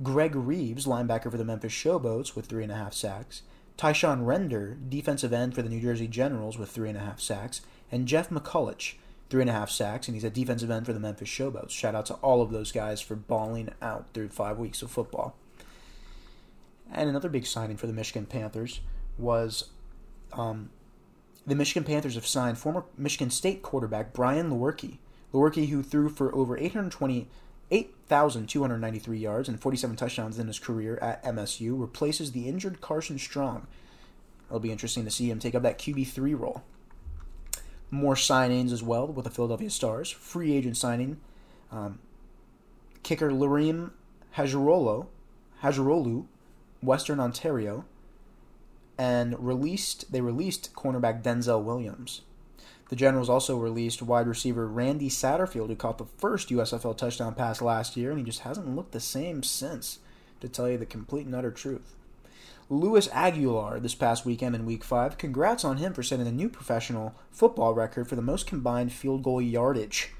Greg 0.02 0.34
Reeves, 0.36 0.86
linebacker 0.86 1.30
for 1.30 1.36
the 1.36 1.44
Memphis 1.44 1.72
Showboats, 1.72 2.36
with 2.36 2.46
three 2.46 2.62
and 2.62 2.72
a 2.72 2.76
half 2.76 2.94
sacks. 2.94 3.42
Tyshawn 3.76 4.24
Render, 4.24 4.76
defensive 4.88 5.32
end 5.32 5.54
for 5.54 5.62
the 5.62 5.68
New 5.68 5.80
Jersey 5.80 6.06
Generals, 6.06 6.56
with 6.56 6.70
three 6.70 6.88
and 6.88 6.98
a 6.98 7.02
half 7.02 7.20
sacks. 7.20 7.62
And 7.90 8.06
Jeff 8.06 8.30
McCulloch, 8.30 8.94
three 9.30 9.40
and 9.40 9.50
a 9.50 9.54
half 9.54 9.70
sacks, 9.70 10.08
and 10.08 10.14
he's 10.14 10.24
a 10.24 10.30
defensive 10.30 10.70
end 10.70 10.84
for 10.84 10.92
the 10.92 11.00
Memphis 11.00 11.28
Showboats. 11.28 11.70
Shout 11.70 11.94
out 11.94 12.06
to 12.06 12.14
all 12.14 12.42
of 12.42 12.50
those 12.50 12.72
guys 12.72 13.00
for 13.00 13.14
balling 13.14 13.70
out 13.80 14.12
through 14.12 14.28
five 14.28 14.58
weeks 14.58 14.82
of 14.82 14.90
football. 14.90 15.36
And 16.92 17.08
another 17.08 17.28
big 17.28 17.46
signing 17.46 17.76
for 17.76 17.86
the 17.86 17.92
Michigan 17.92 18.26
Panthers 18.26 18.80
was 19.16 19.70
um, 20.32 20.70
the 21.46 21.54
Michigan 21.54 21.84
Panthers 21.84 22.16
have 22.16 22.26
signed 22.26 22.58
former 22.58 22.84
Michigan 22.98 23.30
State 23.30 23.62
quarterback 23.62 24.12
Brian 24.12 24.50
Lewerke. 24.50 24.98
Lewerke, 25.32 25.68
who 25.68 25.82
threw 25.82 26.08
for 26.08 26.34
over 26.34 26.58
820 26.58 27.28
8,293 27.72 29.18
yards 29.18 29.48
and 29.48 29.60
47 29.60 29.96
touchdowns 29.96 30.38
in 30.38 30.48
his 30.48 30.58
career 30.58 30.98
at 31.00 31.22
MSU, 31.22 31.80
replaces 31.80 32.32
the 32.32 32.48
injured 32.48 32.80
Carson 32.80 33.18
Strong. 33.18 33.68
It'll 34.48 34.58
be 34.58 34.72
interesting 34.72 35.04
to 35.04 35.10
see 35.10 35.30
him 35.30 35.38
take 35.38 35.54
up 35.54 35.62
that 35.62 35.78
QB3 35.78 36.38
role. 36.38 36.64
More 37.90 38.14
signings 38.14 38.72
as 38.72 38.82
well 38.82 39.06
with 39.06 39.24
the 39.24 39.30
Philadelphia 39.30 39.70
Stars. 39.70 40.10
Free 40.10 40.54
agent 40.54 40.76
signing. 40.76 41.20
Um, 41.72 41.98
kicker 43.02 43.30
Lirim 43.30 43.90
Hajrolo, 44.36 45.06
Hajrolu, 45.62 46.26
Western 46.82 47.20
Ontario, 47.20 47.84
and 48.96 49.38
released 49.44 50.12
they 50.12 50.20
released 50.20 50.74
cornerback 50.74 51.22
Denzel 51.22 51.62
Williams. 51.62 52.22
The 52.88 52.96
Generals 52.96 53.28
also 53.28 53.56
released 53.56 54.02
wide 54.02 54.26
receiver 54.26 54.66
Randy 54.66 55.08
Satterfield, 55.08 55.68
who 55.68 55.76
caught 55.76 55.98
the 55.98 56.06
first 56.18 56.48
USFL 56.48 56.96
touchdown 56.96 57.34
pass 57.34 57.62
last 57.62 57.96
year, 57.96 58.10
and 58.10 58.18
he 58.18 58.24
just 58.24 58.40
hasn't 58.40 58.74
looked 58.74 58.92
the 58.92 59.00
same 59.00 59.44
since, 59.44 60.00
to 60.40 60.48
tell 60.48 60.68
you 60.68 60.76
the 60.76 60.86
complete 60.86 61.24
and 61.24 61.34
utter 61.34 61.52
truth. 61.52 61.94
Luis 62.72 63.08
Aguilar 63.08 63.80
this 63.80 63.96
past 63.96 64.24
weekend 64.24 64.54
in 64.54 64.64
Week 64.64 64.84
5. 64.84 65.18
Congrats 65.18 65.64
on 65.64 65.78
him 65.78 65.92
for 65.92 66.04
setting 66.04 66.28
a 66.28 66.32
new 66.32 66.48
professional 66.48 67.16
football 67.32 67.74
record 67.74 68.08
for 68.08 68.14
the 68.14 68.22
most 68.22 68.46
combined 68.46 68.92
field 68.92 69.24
goal 69.24 69.42
yardage. 69.42 70.12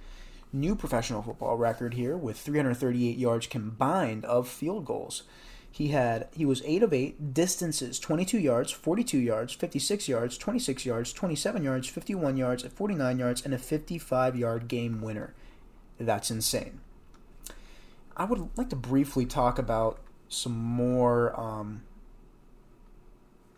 New 0.52 0.75
professional 0.75 1.23
football 1.23 1.57
record 1.57 1.95
here 1.95 2.16
with 2.16 2.37
338 2.37 3.16
yards 3.16 3.47
combined 3.47 4.25
of 4.25 4.49
field 4.49 4.85
goals. 4.85 5.23
He 5.71 5.88
had 5.88 6.26
he 6.33 6.45
was 6.45 6.61
8 6.64 6.83
of 6.83 6.92
8 6.92 7.33
distances 7.33 8.00
22 8.00 8.40
yards, 8.40 8.73
42 8.73 9.19
yards, 9.19 9.52
56 9.52 10.09
yards, 10.09 10.37
26 10.37 10.85
yards, 10.85 11.12
27 11.12 11.62
yards, 11.62 11.87
51 11.87 12.37
yards, 12.37 12.64
49 12.64 13.16
yards 13.21 13.45
and 13.45 13.54
a 13.54 13.59
55-yard 13.59 14.66
game 14.66 15.00
winner. 15.00 15.35
That's 16.00 16.33
insane. 16.33 16.80
I 18.16 18.25
would 18.25 18.49
like 18.57 18.71
to 18.71 18.76
briefly 18.76 19.25
talk 19.25 19.57
about 19.57 20.00
some 20.28 20.59
more 20.59 21.38
um, 21.38 21.83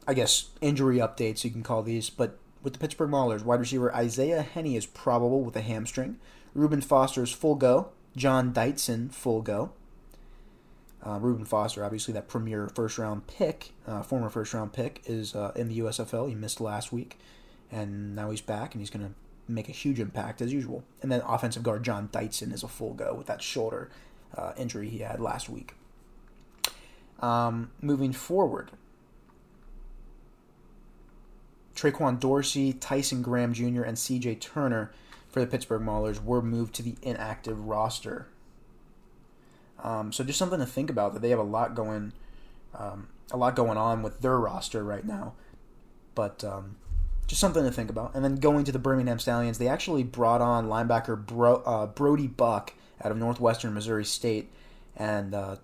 I 0.07 0.15
guess 0.15 0.51
injury 0.61 0.99
updates 0.99 1.45
you 1.45 1.51
can 1.51 1.63
call 1.63 1.83
these, 1.83 2.11
but 2.11 2.39
with 2.63 2.73
the 2.73 2.79
Pittsburgh 2.79 3.11
Maulers, 3.11 3.45
wide 3.45 3.61
receiver 3.61 3.95
Isaiah 3.95 4.43
Hennie 4.43 4.77
is 4.77 4.87
probable 4.87 5.43
with 5.43 5.57
a 5.57 5.61
hamstring. 5.61 6.19
Reuben 6.55 6.81
Foster 6.81 7.23
is 7.23 7.33
full 7.33 7.55
go. 7.55 7.91
Jon 8.17 8.53
Dietzen 8.53 9.13
full 9.13 9.43
go. 9.43 9.73
Uh, 11.05 11.19
Reuben 11.19 11.45
Foster, 11.45 11.85
obviously 11.85 12.15
that 12.15 12.29
premier 12.29 12.69
first 12.69 12.99
round 12.99 13.27
pick, 13.27 13.73
uh, 13.87 14.03
former 14.03 14.29
first 14.29 14.55
round 14.55 14.73
pick, 14.73 15.03
is 15.07 15.35
uh, 15.35 15.53
in 15.57 15.69
the 15.69 15.81
USFL. 15.81 16.29
He 16.29 16.35
missed 16.35 16.61
last 16.61 16.93
week, 16.93 17.19
and 17.73 18.15
now 18.15 18.31
he's 18.31 18.41
back, 18.41 18.75
and 18.75 18.81
he's 18.81 18.91
going 18.91 19.07
to 19.07 19.13
make 19.49 19.69
a 19.69 19.73
huge 19.73 19.99
impact 19.99 20.41
as 20.41 20.53
usual. 20.53 20.85
And 21.01 21.11
then 21.11 21.21
offensive 21.23 21.65
guard 21.65 21.83
Jon 21.83 22.09
Dietzen 22.09 22.53
is 22.53 22.63
a 22.63 22.69
full 22.69 22.95
go 22.95 23.15
with 23.15 23.27
that 23.27 23.43
shoulder 23.43 23.91
uh, 24.37 24.53
injury 24.57 24.89
he 24.89 24.99
had 24.99 25.21
last 25.21 25.49
week. 25.49 25.75
Um, 27.19 27.71
moving 27.81 28.13
forward, 28.13 28.71
Traquan 31.75 32.21
Dorsey, 32.21 32.73
Tyson 32.73 33.23
Graham 33.23 33.53
Jr., 33.53 33.83
and 33.83 33.99
C.J. 33.99 34.37
Turner 34.37 34.93
for 35.29 35.41
the 35.41 35.47
Pittsburgh 35.47 35.83
Maulers 35.83 36.23
were 36.23 36.43
moved 36.43 36.75
to 36.75 36.83
the 36.83 36.97
inactive 37.03 37.67
roster 37.67 38.29
um, 39.83 40.13
so 40.13 40.23
just 40.25 40.39
something 40.39 40.61
to 40.61 40.67
think 40.67 40.91
about 40.91 41.13
that 41.13 41.23
they 41.23 41.31
have 41.31 41.39
a 41.39 41.45
lot 41.45 41.75
going, 41.75 42.13
um, 42.75 43.09
a 43.31 43.37
lot 43.37 43.57
going 43.57 43.77
on 43.77 44.03
with 44.03 44.21
their 44.21 44.39
roster 44.39 44.85
right 44.85 45.05
now. 45.05 45.35
But 46.15 46.45
um, 46.45 46.77
just 47.27 47.41
something 47.41 47.65
to 47.65 47.71
think 47.71 47.91
about. 47.91 48.15
And 48.15 48.25
then 48.25 48.37
going 48.37 48.65
to 48.65 48.73
the 48.73 48.79
Birmingham 48.79 49.19
Stallions, 49.19 49.59
they 49.59 49.69
actually 49.69 50.05
brought 50.05 50.41
on 50.41 50.69
linebacker 50.69 51.27
Bro, 51.27 51.57
uh, 51.67 51.87
Brody 51.87 52.29
Buck 52.29 52.75
out 53.03 53.11
of 53.11 53.19
Northwestern 53.19 53.75
Missouri 53.75 54.05
State, 54.05 54.53
and 54.97 55.35
uh, 55.35 55.57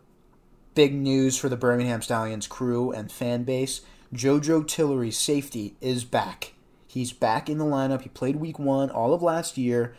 big 0.75 0.95
news 0.95 1.37
for 1.37 1.49
the 1.49 1.57
Birmingham 1.57 2.03
Stallions 2.03 2.47
crew 2.49 2.91
and 2.91 3.13
fan 3.13 3.45
base: 3.45 3.83
JoJo 4.15 4.67
Tillery, 4.67 5.11
safety, 5.11 5.77
is 5.81 6.05
back. 6.05 6.55
He's 6.87 7.13
back 7.13 7.51
in 7.51 7.59
the 7.59 7.65
lineup. 7.65 8.03
He 8.03 8.09
played 8.09 8.37
Week 8.37 8.59
One 8.59 8.91
all 8.91 9.13
of 9.13 9.23
last 9.23 9.59
year 9.59 9.95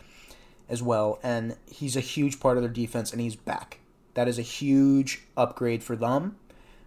as 0.68 0.82
well, 0.82 1.20
and 1.22 1.56
he's 1.66 1.96
a 1.96 2.00
huge 2.00 2.40
part 2.40 2.56
of 2.56 2.62
their 2.62 2.72
defense, 2.72 3.12
and 3.12 3.20
he's 3.20 3.36
back. 3.36 3.78
That 4.14 4.26
is 4.26 4.38
a 4.38 4.42
huge 4.42 5.22
upgrade 5.36 5.84
for 5.84 5.94
them. 5.94 6.36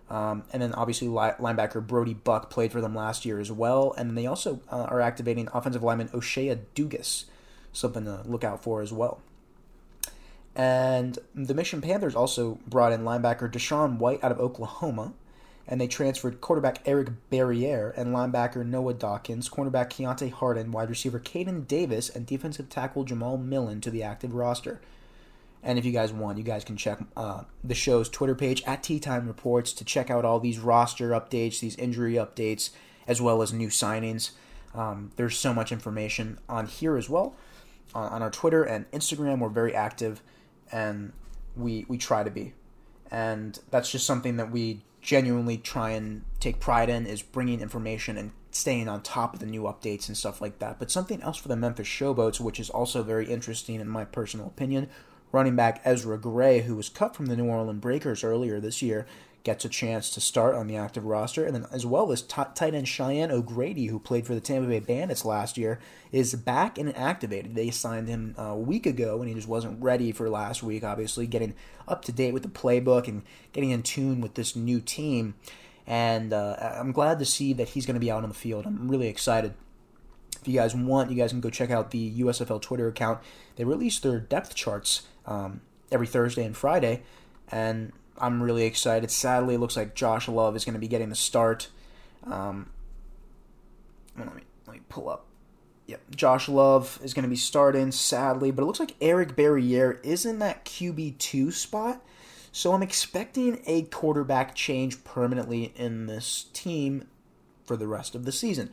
Um, 0.10 0.44
and 0.52 0.62
then 0.62 0.74
obviously 0.74 1.08
linebacker 1.08 1.86
Brody 1.86 2.14
Buck 2.14 2.50
played 2.50 2.72
for 2.72 2.82
them 2.82 2.94
last 2.94 3.26
year 3.26 3.40
as 3.40 3.52
well. 3.52 3.94
And 3.98 4.18
they 4.18 4.28
also 4.28 4.60
uh, 4.70 4.84
are 4.84 5.02
activating 5.02 5.48
offensive 5.54 5.82
lineman 5.82 6.10
O'Shea 6.14 6.56
Dugas, 6.76 7.26
something 7.72 8.06
to 8.06 8.22
look 8.26 8.44
out 8.44 8.62
for 8.62 8.82
as 8.82 8.94
well. 8.94 9.22
And 10.56 11.18
the 11.34 11.56
Mission 11.56 11.82
Panthers 11.82 12.14
also 12.14 12.60
brought 12.68 12.92
in 12.92 13.02
linebacker 13.02 13.52
Deshaun 13.52 13.98
White 13.98 14.24
out 14.24 14.32
of 14.32 14.40
Oklahoma. 14.40 15.14
And 15.68 15.80
they 15.80 15.88
transferred 15.88 16.42
quarterback 16.42 16.80
Eric 16.86 17.10
Barriere 17.32 17.94
and 17.96 18.14
linebacker 18.14 18.66
Noah 18.66 18.94
Dawkins, 18.94 19.50
cornerback 19.50 19.90
Keontae 19.90 20.32
Harden, 20.32 20.72
wide 20.72 20.90
receiver 20.90 21.20
Caden 21.20 21.68
Davis, 21.68 22.10
and 22.10 22.26
defensive 22.26 22.70
tackle 22.70 23.06
Jamal 23.06 23.38
Millen 23.38 23.80
to 23.82 23.90
the 23.90 24.04
active 24.04 24.34
roster. 24.34 24.82
And 25.64 25.80
if 25.80 25.86
you 25.86 25.94
guys 25.94 26.12
want, 26.12 26.38
you 26.38 26.44
guys 26.44 26.66
can 26.66 26.76
check 26.76 27.00
uh, 27.16 27.44
the 27.64 27.74
show's 27.74 28.10
Twitter 28.10 28.36
page 28.36 28.62
at 28.64 28.84
Tea 28.84 29.00
Time 29.00 29.26
Reports 29.26 29.72
to 29.74 29.86
check 29.86 30.10
out 30.10 30.26
all 30.26 30.42
these 30.42 30.60
roster 30.60 31.12
updates, 31.12 31.62
these 31.62 31.78
injury 31.78 32.16
updates, 32.16 32.72
as 33.08 33.22
well 33.22 33.42
as 33.42 33.54
new 33.54 33.70
signings. 33.70 34.32
Um, 34.76 35.12
there's 35.16 35.38
so 35.38 35.54
much 35.54 35.72
information 35.72 36.40
on 36.50 36.68
here 36.68 36.98
as 36.98 37.10
well. 37.10 37.36
On, 37.96 38.12
on 38.12 38.22
our 38.22 38.32
Twitter 38.32 38.64
and 38.64 38.90
Instagram, 38.92 39.40
we're 39.40 39.50
very 39.50 39.74
active, 39.74 40.22
and 40.72 41.14
we 41.56 41.86
we 41.88 41.98
try 41.98 42.24
to 42.24 42.32
be. 42.32 42.54
And 43.10 43.58
that's 43.72 43.90
just 43.90 44.06
something 44.06 44.38
that 44.38 44.52
we 44.52 44.82
genuinely 45.04 45.58
try 45.58 45.92
and 45.92 46.24
take 46.40 46.60
pride 46.60 46.90
in 46.90 47.06
is 47.06 47.22
bringing 47.22 47.62
information 47.62 48.18
and 48.18 48.32
staying 48.52 48.88
on 48.88 49.02
top 49.02 49.34
of 49.34 49.40
the 49.40 49.46
new 49.46 49.64
updates 49.64 50.08
and 50.08 50.18
stuff 50.18 50.42
like 50.42 50.60
that. 50.60 50.80
But 50.80 50.90
something 50.90 51.22
else 51.22 51.38
for 51.38 51.50
the 51.50 51.56
Memphis 51.56 51.88
Showboats, 51.88 52.40
which 52.40 52.60
is 52.60 52.70
also 52.70 53.04
very 53.04 53.26
interesting 53.26 53.80
in 53.80 53.88
my 53.88 54.06
personal 54.06 54.48
opinion, 54.48 54.90
running 55.32 55.56
back 55.56 55.82
Ezra 55.84 56.18
Gray, 56.18 56.62
who 56.62 56.76
was 56.76 56.90
cut 56.90 57.16
from 57.16 57.26
the 57.26 57.36
New 57.36 57.48
Orleans 57.48 57.82
Breakers 57.82 58.24
earlier 58.24 58.60
this 58.60 58.82
year, 58.82 59.06
gets 59.44 59.66
a 59.66 59.70
chance 59.70 60.10
to 60.10 60.22
start 60.22 60.56
on 60.56 60.68
the 60.68 60.76
active 60.78 61.06
roster. 61.06 61.46
And 61.46 61.54
then, 61.54 61.66
as 61.72 61.86
well 61.86 62.12
as 62.12 62.22
t- 62.22 62.42
tight 62.56 62.74
end 62.74 62.88
Cheyenne 62.88 63.32
O'Grady, 63.32 63.88
who 63.88 64.00
played 64.00 64.26
for 64.26 64.34
the 64.34 64.42
Tampa 64.42 64.70
Bay 64.70 64.80
Bandits 64.80 65.26
last 65.26 65.58
year, 65.58 65.80
is 66.12 66.34
back 66.34 66.78
and 66.78 66.96
activated. 66.96 67.56
They 67.56 67.70
signed 67.70 68.08
him 68.08 68.36
a 68.38 68.56
week 68.56 68.86
ago, 68.86 69.20
and 69.20 69.28
he 69.28 69.36
just 69.36 69.48
wasn't 69.48 69.82
ready 69.82 70.12
for 70.12 70.30
last 70.30 70.64
week, 70.64 70.84
obviously, 70.84 71.28
getting 71.28 71.54
up 71.88 72.06
to 72.06 72.12
date 72.12 72.34
with 72.34 72.44
the 72.44 72.50
playbook 72.50 73.08
and 73.08 73.24
getting 73.52 73.72
in 73.72 73.84
tune 73.84 74.22
with 74.22 74.36
this 74.36 74.56
new 74.56 74.80
team. 74.80 75.36
And 75.86 76.32
uh, 76.32 76.56
I'm 76.80 76.94
glad 76.94 77.20
to 77.20 77.26
see 77.26 77.52
that 77.54 77.70
he's 77.70 77.86
going 77.86 77.96
to 77.96 78.00
be 78.00 78.12
out 78.12 78.24
on 78.24 78.30
the 78.30 78.36
field. 78.36 78.66
I'm 78.66 78.88
really 78.88 79.08
excited. 79.08 79.54
If 80.40 80.48
you 80.48 80.54
guys 80.54 80.74
want, 80.74 81.10
you 81.10 81.18
guys 81.18 81.32
can 81.32 81.42
go 81.42 81.50
check 81.50 81.70
out 81.70 81.92
the 81.92 82.20
USFL 82.22 82.62
Twitter 82.62 82.88
account. 82.88 83.20
They 83.58 83.66
release 83.66 84.00
their 84.00 84.20
depth 84.20 84.56
charts 84.56 85.04
um, 85.26 85.62
every 85.92 86.08
Thursday 86.08 86.46
and 86.46 86.56
Friday, 86.56 87.04
and 87.50 87.92
I'm 88.18 88.42
really 88.42 88.66
excited. 88.66 89.12
Sadly, 89.12 89.56
it 89.56 89.60
looks 89.60 89.76
like 89.76 89.96
Josh 89.96 90.28
Love 90.28 90.56
is 90.56 90.66
going 90.66 90.74
to 90.74 90.80
be 90.80 90.88
getting 90.88 91.10
the 91.10 91.16
start. 91.16 91.70
Um, 92.26 92.70
let 94.18 94.34
me 94.36 94.44
let 94.68 94.76
me 94.76 94.82
pull 94.90 95.10
up. 95.10 95.26
Yep, 95.88 96.16
Josh 96.16 96.48
Love 96.48 97.00
is 97.04 97.14
going 97.14 97.24
to 97.24 97.30
be 97.30 97.36
starting. 97.36 97.92
Sadly, 97.92 98.52
but 98.52 98.64
it 98.64 98.66
looks 98.66 98.80
like 98.80 98.96
Eric 99.02 99.36
Barriere 99.36 100.00
is 100.04 100.26
in 100.26 100.40
that 100.40 100.66
QB 100.66 101.18
two 101.18 101.52
spot. 101.52 102.02
So 102.52 102.74
I'm 102.74 102.84
expecting 102.84 103.62
a 103.66 103.82
quarterback 103.84 104.54
change 104.54 105.04
permanently 105.04 105.74
in 105.76 106.06
this 106.06 106.46
team 106.54 107.08
for 107.66 107.76
the 107.76 107.88
rest 107.88 108.14
of 108.14 108.26
the 108.26 108.32
season. 108.32 108.70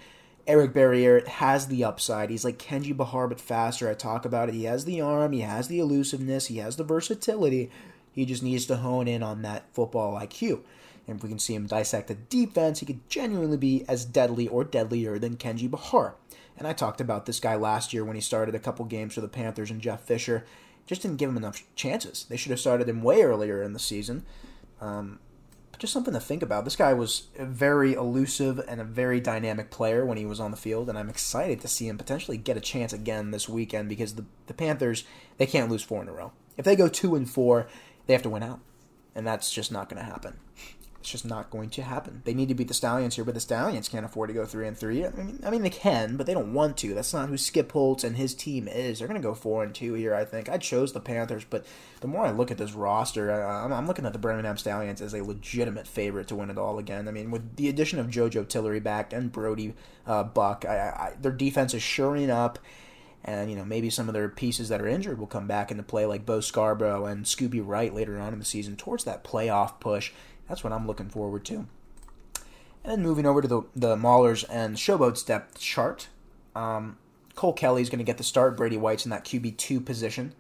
Eric 0.47 0.73
Barriere 0.73 1.27
has 1.27 1.69
the 1.69 1.85
upside. 1.85 2.29
He's 2.29 2.45
like 2.45 2.59
Kenji 2.59 2.97
Bahar, 2.97 3.29
but 3.29 3.41
faster. 3.41 3.89
I 3.89 3.95
talk 3.95 4.25
about 4.25 4.49
it. 4.49 4.55
He 4.55 4.65
has 4.65 4.85
the 4.85 5.01
arm, 5.01 5.33
he 5.33 5.41
has 5.41 5.69
the 5.69 5.79
elusiveness, 5.79 6.47
he 6.47 6.59
has 6.59 6.77
the 6.77 6.85
versatility. 6.85 7.71
He 8.13 8.25
just 8.25 8.43
needs 8.43 8.67
to 8.67 8.77
hone 8.77 9.09
in 9.09 9.23
on 9.23 9.43
that 9.43 9.73
football 9.73 10.19
IQ. 10.19 10.63
And 11.07 11.17
if 11.17 11.23
we 11.23 11.29
can 11.29 11.39
see 11.39 11.55
him 11.55 11.67
dissect 11.67 12.09
the 12.09 12.15
defense, 12.15 12.81
he 12.81 12.87
could 12.87 13.09
genuinely 13.09 13.57
be 13.57 13.85
as 13.89 14.05
deadly 14.05 14.47
or 14.49 14.65
deadlier 14.65 15.19
than 15.19 15.37
Kenji 15.37 15.71
Bahar. 15.71 16.15
And 16.57 16.69
I 16.69 16.73
talked 16.73 17.01
about 17.01 17.27
this 17.27 17.41
guy 17.41 17.57
last 17.57 17.93
year 17.93 18.05
when 18.05 18.17
he 18.17 18.23
started 18.23 18.55
a 18.55 18.61
couple 18.61 18.85
games 18.85 19.15
for 19.15 19.21
the 19.21 19.29
Panthers 19.29 19.71
and 19.71 19.81
Jeff 19.81 20.03
Fisher. 20.03 20.45
Just 20.87 21.03
didn't 21.03 21.17
give 21.17 21.31
him 21.31 21.37
enough 21.37 21.63
chances. 21.75 22.27
They 22.29 22.37
should 22.37 22.51
have 22.51 22.61
started 22.61 22.89
him 22.89 23.03
way 23.03 23.23
earlier 23.23 23.63
in 23.63 23.73
the 23.73 23.79
season. 23.79 24.25
Um, 24.81 25.21
just 25.81 25.95
something 25.95 26.13
to 26.13 26.21
think 26.21 26.43
about. 26.43 26.65
This 26.65 26.77
guy 26.77 26.93
was 26.93 27.29
a 27.39 27.47
very 27.47 27.95
elusive 27.95 28.61
and 28.69 28.81
a 28.81 28.85
very 28.85 29.19
dynamic 29.19 29.71
player 29.71 30.05
when 30.05 30.19
he 30.19 30.27
was 30.27 30.39
on 30.39 30.51
the 30.51 30.57
field, 30.57 30.91
and 30.91 30.99
I'm 30.99 31.09
excited 31.09 31.61
to 31.63 31.69
see 31.69 31.89
him 31.89 31.97
potentially 31.97 32.37
get 32.37 32.59
a 32.59 32.61
chance 32.61 32.93
again 32.93 33.31
this 33.31 33.49
weekend 33.49 33.89
because 33.89 34.15
the, 34.15 34.27
the 34.47 34.55
Panthers 34.55 35.05
they 35.39 35.47
can't 35.47 35.71
lose 35.71 35.83
four 35.83 36.03
in 36.03 36.09
a 36.09 36.13
row. 36.13 36.33
If 36.59 36.67
they 36.67 36.77
go 36.77 36.89
two 36.89 37.17
and 37.17 37.29
four, 37.29 37.67
they 38.11 38.15
have 38.15 38.23
to 38.23 38.29
win 38.29 38.43
out, 38.43 38.59
and 39.15 39.25
that's 39.25 39.53
just 39.53 39.71
not 39.71 39.89
going 39.89 40.05
to 40.05 40.11
happen. 40.11 40.37
It's 40.99 41.11
just 41.11 41.25
not 41.25 41.49
going 41.49 41.71
to 41.71 41.83
happen. 41.83 42.23
They 42.25 42.35
need 42.35 42.49
to 42.49 42.57
beat 42.57 42.67
the 42.67 42.75
Stallions 42.75 43.15
here, 43.15 43.25
but 43.25 43.35
the 43.35 43.41
Stallions 43.41 43.89
can't 43.89 44.05
afford 44.05 44.31
to 44.31 44.35
go 44.35 44.45
three 44.45 44.67
and 44.67 44.77
three. 44.77 45.07
I 45.07 45.11
mean, 45.11 45.39
I 45.47 45.51
mean 45.51 45.63
they 45.63 45.71
can, 45.71 46.17
but 46.17 46.27
they 46.27 46.35
don't 46.35 46.53
want 46.53 46.77
to. 46.79 46.93
That's 46.93 47.15
not 47.15 47.29
who 47.29 47.39
Skip 47.39 47.71
Holtz 47.71 48.03
and 48.03 48.17
his 48.17 48.35
team 48.35 48.67
is. 48.67 48.99
They're 48.99 49.07
going 49.07 49.23
to 49.23 49.25
go 49.25 49.33
four 49.33 49.63
and 49.63 49.73
two 49.73 49.95
here. 49.95 50.13
I 50.13 50.25
think 50.25 50.49
I 50.49 50.59
chose 50.59 50.93
the 50.93 50.99
Panthers, 50.99 51.45
but 51.49 51.65
the 52.01 52.09
more 52.09 52.27
I 52.27 52.33
look 52.33 52.51
at 52.51 52.59
this 52.59 52.73
roster, 52.73 53.31
I, 53.31 53.65
I'm, 53.65 53.73
I'm 53.73 53.87
looking 53.87 54.07
at 54.07 54.13
the 54.13 54.19
Birmingham 54.19 54.59
Stallions 54.59 55.01
as 55.01 55.15
a 55.15 55.23
legitimate 55.23 55.87
favorite 55.87 56.27
to 56.29 56.35
win 56.35 56.51
it 56.51 56.59
all 56.59 56.81
again. 56.81 57.07
I 57.07 57.13
mean, 57.13 57.31
with 57.31 57.55
the 57.55 57.69
addition 57.69 58.01
of 58.01 58.09
JoJo 58.09 58.49
Tillery 58.49 58.81
back 58.81 59.13
and 59.13 59.31
Brody 59.31 59.75
uh, 60.05 60.25
Buck, 60.25 60.65
I, 60.69 60.75
I, 60.75 61.13
their 61.21 61.31
defense 61.31 61.75
is 61.75 61.83
shoring 61.83 62.29
up 62.29 62.59
and 63.25 63.51
you 63.51 63.57
know 63.57 63.65
maybe 63.65 63.91
some 63.91 64.09
of 64.09 64.15
their 64.15 64.29
pieces 64.29 64.69
that 64.69 64.81
are 64.81 64.89
injured 64.89 65.19
will 65.19 65.27
come 65.27 65.47
back 65.47 65.71
into 65.71 65.83
play, 65.83 66.07
like 66.07 66.27
Bo 66.27 66.41
Scarborough 66.41 67.07
and 67.07 67.25
Scooby 67.25 67.63
Wright 67.65 67.95
later 67.95 68.19
on 68.19 68.33
in 68.33 68.39
the 68.39 68.45
season, 68.45 68.77
towards 68.77 69.05
that 69.05 69.25
playoff 69.25 69.81
push. 69.81 70.13
That's 70.49 70.65
what 70.65 70.73
I'm 70.73 70.87
looking 70.87 71.11
forward 71.11 71.45
to. 71.47 71.67
And 72.83 72.93
then 72.93 73.03
moving 73.03 73.27
over 73.27 73.43
to 73.43 73.49
the 73.49 73.63
the 73.75 73.97
Maulers 73.97 74.45
and 74.51 74.77
Showboats 74.77 75.25
depth 75.25 75.61
chart, 75.61 76.09
um, 76.55 76.97
Cole 77.35 77.77
is 77.77 77.91
going 77.91 77.99
to 77.99 78.05
get 78.05 78.19
the 78.19 78.25
start. 78.25 78.57
Brady 78.57 78.77
White's 78.77 79.05
in 79.05 79.11
that 79.11 79.25
QB 79.25 79.57
two 79.57 79.81
position. 79.81 80.35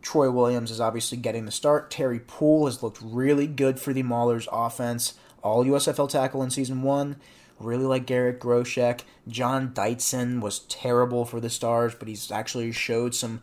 Troy 0.00 0.30
Williams 0.30 0.70
is 0.70 0.80
obviously 0.80 1.18
getting 1.18 1.44
the 1.44 1.50
start. 1.50 1.90
Terry 1.90 2.20
Poole 2.20 2.66
has 2.66 2.82
looked 2.82 3.00
really 3.02 3.46
good 3.46 3.80
for 3.80 3.92
the 3.92 4.02
Maulers 4.02 4.46
offense. 4.52 5.14
All 5.42 5.64
USFL 5.64 6.08
tackle 6.08 6.42
in 6.42 6.50
season 6.50 6.82
one. 6.82 7.16
Really 7.58 7.84
like 7.84 8.06
Garrett 8.06 8.40
Groshek. 8.40 9.00
Jon 9.26 9.70
Dietzen 9.70 10.40
was 10.40 10.60
terrible 10.60 11.24
for 11.24 11.40
the 11.40 11.50
Stars, 11.50 11.94
but 11.94 12.06
he's 12.06 12.30
actually 12.30 12.70
showed 12.72 13.14
some 13.14 13.40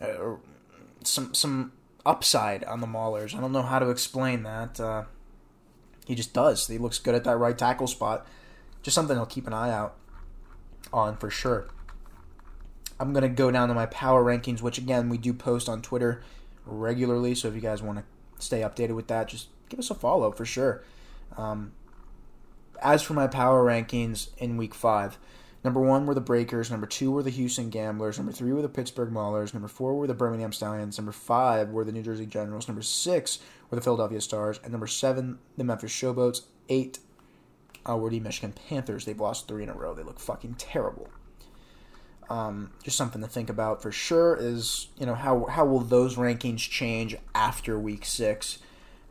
uh, 0.00 0.36
some 1.02 1.34
some 1.34 1.72
upside 2.04 2.62
on 2.64 2.80
the 2.80 2.86
Maulers. 2.86 3.34
I 3.34 3.40
don't 3.40 3.52
know 3.52 3.62
how 3.62 3.80
to 3.80 3.90
explain 3.90 4.44
that. 4.44 4.78
Uh, 4.78 5.04
he 6.06 6.14
just 6.14 6.32
does. 6.32 6.66
He 6.68 6.78
looks 6.78 7.00
good 7.00 7.16
at 7.16 7.24
that 7.24 7.36
right 7.36 7.58
tackle 7.58 7.88
spot. 7.88 8.26
Just 8.82 8.94
something 8.94 9.18
I'll 9.18 9.26
keep 9.26 9.48
an 9.48 9.52
eye 9.52 9.70
out 9.70 9.96
on 10.92 11.16
for 11.16 11.28
sure. 11.28 11.66
I'm 13.00 13.12
to 13.12 13.28
go 13.28 13.50
down 13.50 13.68
to 13.68 13.74
my 13.74 13.86
power 13.86 14.24
rankings, 14.24 14.62
which 14.62 14.78
again, 14.78 15.08
we 15.08 15.18
do 15.18 15.34
post 15.34 15.68
on 15.68 15.82
Twitter 15.82 16.22
regularly. 16.64 17.34
So 17.34 17.48
if 17.48 17.54
you 17.54 17.60
guys 17.60 17.82
want 17.82 17.98
to 17.98 18.04
stay 18.42 18.60
updated 18.60 18.94
with 18.94 19.08
that, 19.08 19.28
just 19.28 19.48
give 19.68 19.80
us 19.80 19.90
a 19.90 19.94
follow 19.94 20.30
for 20.30 20.44
sure. 20.44 20.84
Um, 21.36 21.72
as 22.82 23.02
for 23.02 23.14
my 23.14 23.26
power 23.26 23.64
rankings 23.64 24.28
in 24.38 24.56
week 24.56 24.74
five, 24.74 25.18
Number 25.66 25.80
one 25.80 26.06
were 26.06 26.14
the 26.14 26.20
Breakers. 26.20 26.70
Number 26.70 26.86
two 26.86 27.10
were 27.10 27.24
the 27.24 27.30
Houston 27.30 27.70
Gamblers. 27.70 28.18
Number 28.18 28.30
three 28.30 28.52
were 28.52 28.62
the 28.62 28.68
Pittsburgh 28.68 29.10
Maulers. 29.10 29.52
Number 29.52 29.66
four 29.66 29.96
were 29.96 30.06
the 30.06 30.14
Birmingham 30.14 30.52
Stallions. 30.52 30.96
Number 30.96 31.10
five 31.10 31.70
were 31.70 31.84
the 31.84 31.90
New 31.90 32.04
Jersey 32.04 32.24
Generals. 32.24 32.68
Number 32.68 32.82
six 32.82 33.40
were 33.68 33.74
the 33.74 33.82
Philadelphia 33.82 34.20
Stars. 34.20 34.60
And 34.62 34.70
number 34.70 34.86
seven, 34.86 35.40
the 35.56 35.64
Memphis 35.64 35.90
Showboats. 35.90 36.42
Eight 36.68 37.00
were 37.84 38.10
the 38.10 38.20
Michigan 38.20 38.52
Panthers. 38.52 39.06
They've 39.06 39.18
lost 39.18 39.48
three 39.48 39.64
in 39.64 39.68
a 39.68 39.74
row. 39.74 39.92
They 39.92 40.04
look 40.04 40.20
fucking 40.20 40.54
terrible. 40.54 41.08
Um, 42.30 42.70
just 42.84 42.96
something 42.96 43.22
to 43.22 43.28
think 43.28 43.50
about 43.50 43.82
for 43.82 43.90
sure 43.90 44.36
is 44.36 44.86
you 44.98 45.06
know 45.06 45.14
how 45.14 45.46
how 45.46 45.64
will 45.64 45.80
those 45.80 46.14
rankings 46.14 46.58
change 46.58 47.16
after 47.34 47.76
week 47.76 48.04
six 48.04 48.58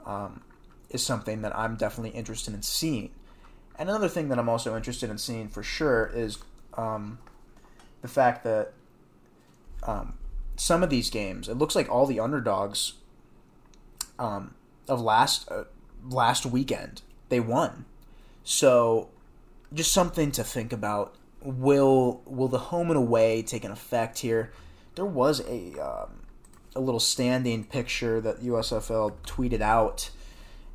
um, 0.06 0.42
is 0.90 1.02
something 1.04 1.42
that 1.42 1.54
I'm 1.58 1.76
definitely 1.76 2.12
interested 2.12 2.54
in 2.54 2.62
seeing. 2.62 3.12
And 3.77 3.89
another 3.89 4.08
thing 4.08 4.29
that 4.29 4.39
I'm 4.39 4.50
also 4.50 4.75
interested 4.75 5.10
in 5.10 5.17
seeing 5.17 5.48
for 5.48 5.63
sure 5.63 6.10
is 6.13 6.39
um, 6.75 7.20
the 8.01 8.07
fact 8.07 8.44
that 8.44 8.74
um, 9.83 10.18
some 10.55 10.83
of 10.83 10.90
these 10.90 11.09
games, 11.09 11.50
it 11.50 11.55
looks 11.55 11.75
like 11.75 11.90
all 11.90 12.05
the 12.05 12.20
underdogs 12.20 12.94
um, 14.18 14.55
of 14.88 15.01
last 15.01 15.50
uh, 15.51 15.66
last 16.09 16.46
weekend 16.46 17.01
they 17.29 17.40
won. 17.40 17.85
So, 18.44 19.09
just 19.74 19.92
something 19.92 20.31
to 20.33 20.44
think 20.44 20.72
about. 20.72 21.16
Will 21.42 22.22
will 22.25 22.48
the 22.48 22.57
home 22.57 22.90
and 22.90 22.98
away 22.98 23.44
take 23.44 23.64
an 23.64 23.72
effect 23.72 24.20
here? 24.20 24.51
There 24.96 25.05
was 25.05 25.42
a 25.42 25.79
um, 25.79 26.22
a 26.75 26.79
little 26.79 27.00
standing 27.00 27.64
picture 27.64 28.20
that 28.22 28.42
USFL 28.42 29.14
tweeted 29.25 29.61
out, 29.61 30.09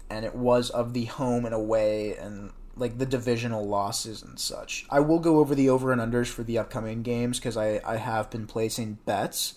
and 0.08 0.24
it 0.24 0.34
was 0.34 0.70
of 0.70 0.92
the 0.92 1.06
home 1.06 1.44
and 1.44 1.54
away, 1.54 2.16
and 2.16 2.52
like 2.76 2.98
the 2.98 3.06
divisional 3.06 3.66
losses 3.66 4.22
and 4.22 4.38
such. 4.38 4.87
I 4.90 5.00
will 5.00 5.18
go 5.18 5.38
over 5.38 5.54
the 5.54 5.68
over 5.68 5.92
and 5.92 6.00
unders 6.00 6.28
for 6.28 6.42
the 6.42 6.59
upcoming 6.59 7.02
games 7.02 7.38
because 7.38 7.56
I, 7.56 7.80
I 7.85 7.96
have 7.96 8.30
been 8.30 8.46
placing 8.46 8.98
bets. 9.04 9.54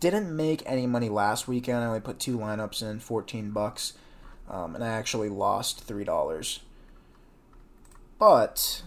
Didn't 0.00 0.34
make 0.34 0.62
any 0.66 0.86
money 0.86 1.08
last 1.08 1.46
weekend. 1.48 1.78
I 1.78 1.86
only 1.86 2.00
put 2.00 2.18
two 2.18 2.36
lineups 2.36 2.82
in, 2.82 3.00
fourteen 3.00 3.50
bucks, 3.50 3.94
um, 4.48 4.74
and 4.74 4.82
I 4.82 4.88
actually 4.88 5.28
lost 5.28 5.80
three 5.82 6.04
dollars. 6.04 6.60
But 8.18 8.82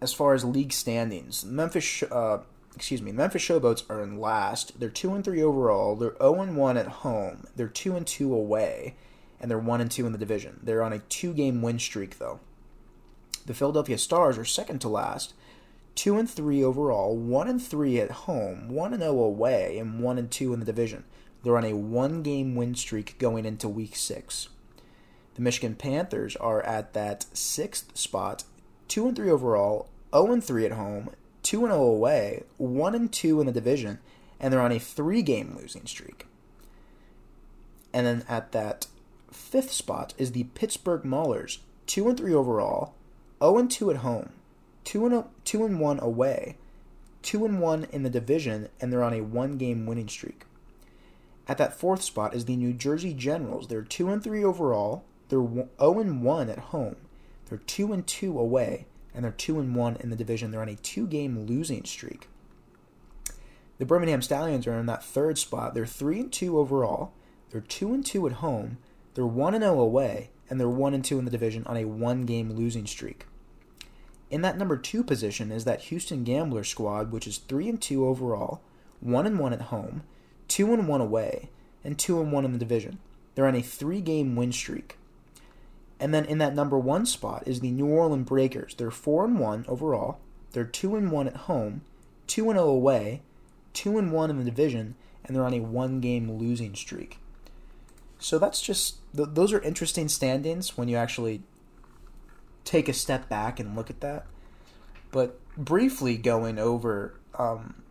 as 0.00 0.12
far 0.12 0.34
as 0.34 0.44
league 0.44 0.72
standings, 0.72 1.44
Memphis, 1.44 2.02
uh, 2.04 2.38
excuse 2.74 3.02
me, 3.02 3.12
Memphis 3.12 3.42
Showboats 3.42 3.88
are 3.90 4.02
in 4.02 4.18
last. 4.18 4.78
They're 4.78 4.88
two 4.88 5.14
and 5.14 5.24
three 5.24 5.42
overall. 5.42 5.96
They're 5.96 6.16
0 6.18 6.42
and 6.42 6.56
1 6.56 6.76
at 6.76 6.86
home. 6.86 7.46
They're 7.56 7.68
two 7.68 7.96
and 7.96 8.06
two 8.06 8.32
away, 8.34 8.94
and 9.40 9.50
they're 9.50 9.58
one 9.58 9.80
and 9.80 9.90
two 9.90 10.06
in 10.06 10.12
the 10.12 10.18
division. 10.18 10.60
They're 10.62 10.82
on 10.82 10.92
a 10.92 11.00
two-game 11.00 11.62
win 11.62 11.78
streak 11.78 12.18
though. 12.18 12.40
The 13.48 13.54
Philadelphia 13.54 13.96
Stars 13.96 14.36
are 14.36 14.44
second 14.44 14.80
to 14.80 14.90
last, 14.90 15.32
two 15.94 16.18
and 16.18 16.28
three 16.28 16.62
overall, 16.62 17.16
one 17.16 17.48
and 17.48 17.62
three 17.62 17.98
at 17.98 18.10
home, 18.10 18.68
one 18.68 18.92
and 18.92 19.02
zero 19.02 19.20
away, 19.20 19.78
and 19.78 20.00
one 20.00 20.18
and 20.18 20.30
two 20.30 20.52
in 20.52 20.60
the 20.60 20.66
division. 20.66 21.04
They're 21.42 21.56
on 21.56 21.64
a 21.64 21.72
one-game 21.72 22.54
win 22.56 22.74
streak 22.74 23.18
going 23.18 23.46
into 23.46 23.66
Week 23.66 23.96
Six. 23.96 24.50
The 25.34 25.40
Michigan 25.40 25.76
Panthers 25.76 26.36
are 26.36 26.60
at 26.60 26.92
that 26.92 27.24
sixth 27.32 27.96
spot, 27.96 28.44
two 28.86 29.08
and 29.08 29.16
three 29.16 29.30
overall, 29.30 29.88
zero 30.14 30.30
and 30.30 30.44
three 30.44 30.66
at 30.66 30.72
home, 30.72 31.08
two 31.42 31.64
and 31.64 31.72
zero 31.72 31.84
away, 31.84 32.42
one 32.58 32.94
and 32.94 33.10
two 33.10 33.40
in 33.40 33.46
the 33.46 33.52
division, 33.52 33.98
and 34.38 34.52
they're 34.52 34.60
on 34.60 34.72
a 34.72 34.78
three-game 34.78 35.56
losing 35.58 35.86
streak. 35.86 36.26
And 37.94 38.06
then 38.06 38.24
at 38.28 38.52
that 38.52 38.88
fifth 39.32 39.72
spot 39.72 40.12
is 40.18 40.32
the 40.32 40.44
Pittsburgh 40.44 41.04
Maulers, 41.04 41.60
two 41.86 42.10
and 42.10 42.18
three 42.18 42.34
overall, 42.34 42.92
0 43.40 43.58
and 43.58 43.70
2 43.70 43.90
at 43.90 43.98
home, 43.98 44.30
2 44.84 45.06
and 45.06 45.24
2 45.44 45.64
and 45.64 45.80
1 45.80 46.00
away, 46.00 46.56
2 47.22 47.44
and 47.44 47.60
1 47.60 47.86
in 47.92 48.02
the 48.02 48.10
division, 48.10 48.68
and 48.80 48.92
they're 48.92 49.02
on 49.02 49.14
a 49.14 49.20
one-game 49.22 49.86
winning 49.86 50.08
streak. 50.08 50.44
At 51.46 51.58
that 51.58 51.78
fourth 51.78 52.02
spot 52.02 52.34
is 52.34 52.44
the 52.44 52.56
New 52.56 52.72
Jersey 52.72 53.14
Generals. 53.14 53.68
They're 53.68 53.82
2 53.82 54.10
and 54.10 54.22
3 54.22 54.44
overall, 54.44 55.04
they're 55.28 55.40
0 55.40 55.68
and 55.78 56.22
1 56.22 56.50
at 56.50 56.58
home, 56.58 56.96
they're 57.48 57.58
2 57.58 57.92
and 57.92 58.06
2 58.06 58.38
away, 58.38 58.86
and 59.14 59.24
they're 59.24 59.32
2 59.32 59.58
and 59.58 59.74
1 59.74 59.96
in 59.96 60.10
the 60.10 60.16
division. 60.16 60.50
They're 60.50 60.62
on 60.62 60.68
a 60.68 60.76
two-game 60.76 61.46
losing 61.46 61.84
streak. 61.84 62.28
The 63.78 63.86
Birmingham 63.86 64.22
Stallions 64.22 64.66
are 64.66 64.78
in 64.78 64.86
that 64.86 65.04
third 65.04 65.38
spot. 65.38 65.74
They're 65.74 65.86
3 65.86 66.20
and 66.20 66.32
2 66.32 66.58
overall, 66.58 67.12
they're 67.50 67.60
2 67.60 67.94
and 67.94 68.04
2 68.04 68.26
at 68.26 68.32
home, 68.34 68.78
they're 69.14 69.26
1 69.26 69.54
and 69.54 69.62
0 69.62 69.80
away, 69.80 70.30
and 70.48 70.58
they're 70.58 70.68
1 70.68 70.94
and 70.94 71.04
2 71.04 71.18
in 71.18 71.24
the 71.24 71.30
division 71.30 71.64
on 71.66 71.76
a 71.76 71.84
one 71.84 72.24
game 72.24 72.52
losing 72.52 72.86
streak. 72.86 73.26
In 74.30 74.42
that 74.42 74.58
number 74.58 74.76
2 74.76 75.02
position 75.02 75.50
is 75.50 75.64
that 75.64 75.82
Houston 75.82 76.24
Gambler 76.24 76.64
squad 76.64 77.10
which 77.10 77.26
is 77.26 77.38
3 77.38 77.68
and 77.68 77.80
2 77.80 78.06
overall, 78.06 78.60
1 79.00 79.26
and 79.26 79.38
1 79.38 79.52
at 79.52 79.62
home, 79.62 80.02
2 80.48 80.72
and 80.72 80.88
1 80.88 81.00
away, 81.00 81.50
and 81.84 81.98
2 81.98 82.20
and 82.20 82.32
1 82.32 82.44
in 82.44 82.52
the 82.52 82.58
division. 82.58 82.98
They're 83.34 83.46
on 83.46 83.54
a 83.54 83.62
3 83.62 84.00
game 84.00 84.36
win 84.36 84.52
streak. 84.52 84.98
And 86.00 86.14
then 86.14 86.24
in 86.24 86.38
that 86.38 86.54
number 86.54 86.78
1 86.78 87.06
spot 87.06 87.42
is 87.46 87.60
the 87.60 87.70
New 87.70 87.86
Orleans 87.86 88.28
Breakers. 88.28 88.74
They're 88.74 88.90
4 88.90 89.24
and 89.24 89.38
1 89.38 89.64
overall, 89.68 90.18
they're 90.52 90.64
2 90.64 90.96
and 90.96 91.10
1 91.10 91.28
at 91.28 91.36
home, 91.36 91.82
2 92.26 92.50
and 92.50 92.58
0 92.58 92.68
away, 92.68 93.22
2 93.74 93.98
and 93.98 94.12
1 94.12 94.30
in 94.30 94.38
the 94.38 94.44
division, 94.44 94.94
and 95.24 95.36
they're 95.36 95.44
on 95.44 95.54
a 95.54 95.60
one 95.60 96.00
game 96.00 96.30
losing 96.32 96.74
streak. 96.74 97.18
So 98.18 98.38
that's 98.38 98.60
just 98.60 98.96
th- 99.16 99.30
those 99.32 99.52
are 99.52 99.60
interesting 99.60 100.08
standings 100.08 100.76
when 100.76 100.88
you 100.88 100.96
actually 100.96 101.42
take 102.64 102.88
a 102.88 102.92
step 102.92 103.28
back 103.28 103.60
and 103.60 103.76
look 103.76 103.90
at 103.90 104.00
that. 104.00 104.26
But 105.10 105.40
briefly 105.56 106.16
going 106.16 106.58
over 106.58 107.18
um, 107.38 107.82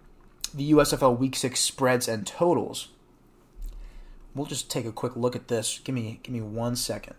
the 0.53 0.71
USFL 0.71 1.17
Week 1.17 1.35
Six 1.35 1.59
spreads 1.59 2.07
and 2.07 2.27
totals, 2.27 2.89
we'll 4.35 4.45
just 4.45 4.69
take 4.69 4.85
a 4.85 4.91
quick 4.91 5.15
look 5.15 5.35
at 5.35 5.47
this. 5.47 5.79
Give 5.83 5.95
me 5.95 6.19
give 6.23 6.33
me 6.33 6.41
one 6.41 6.75
second. 6.75 7.15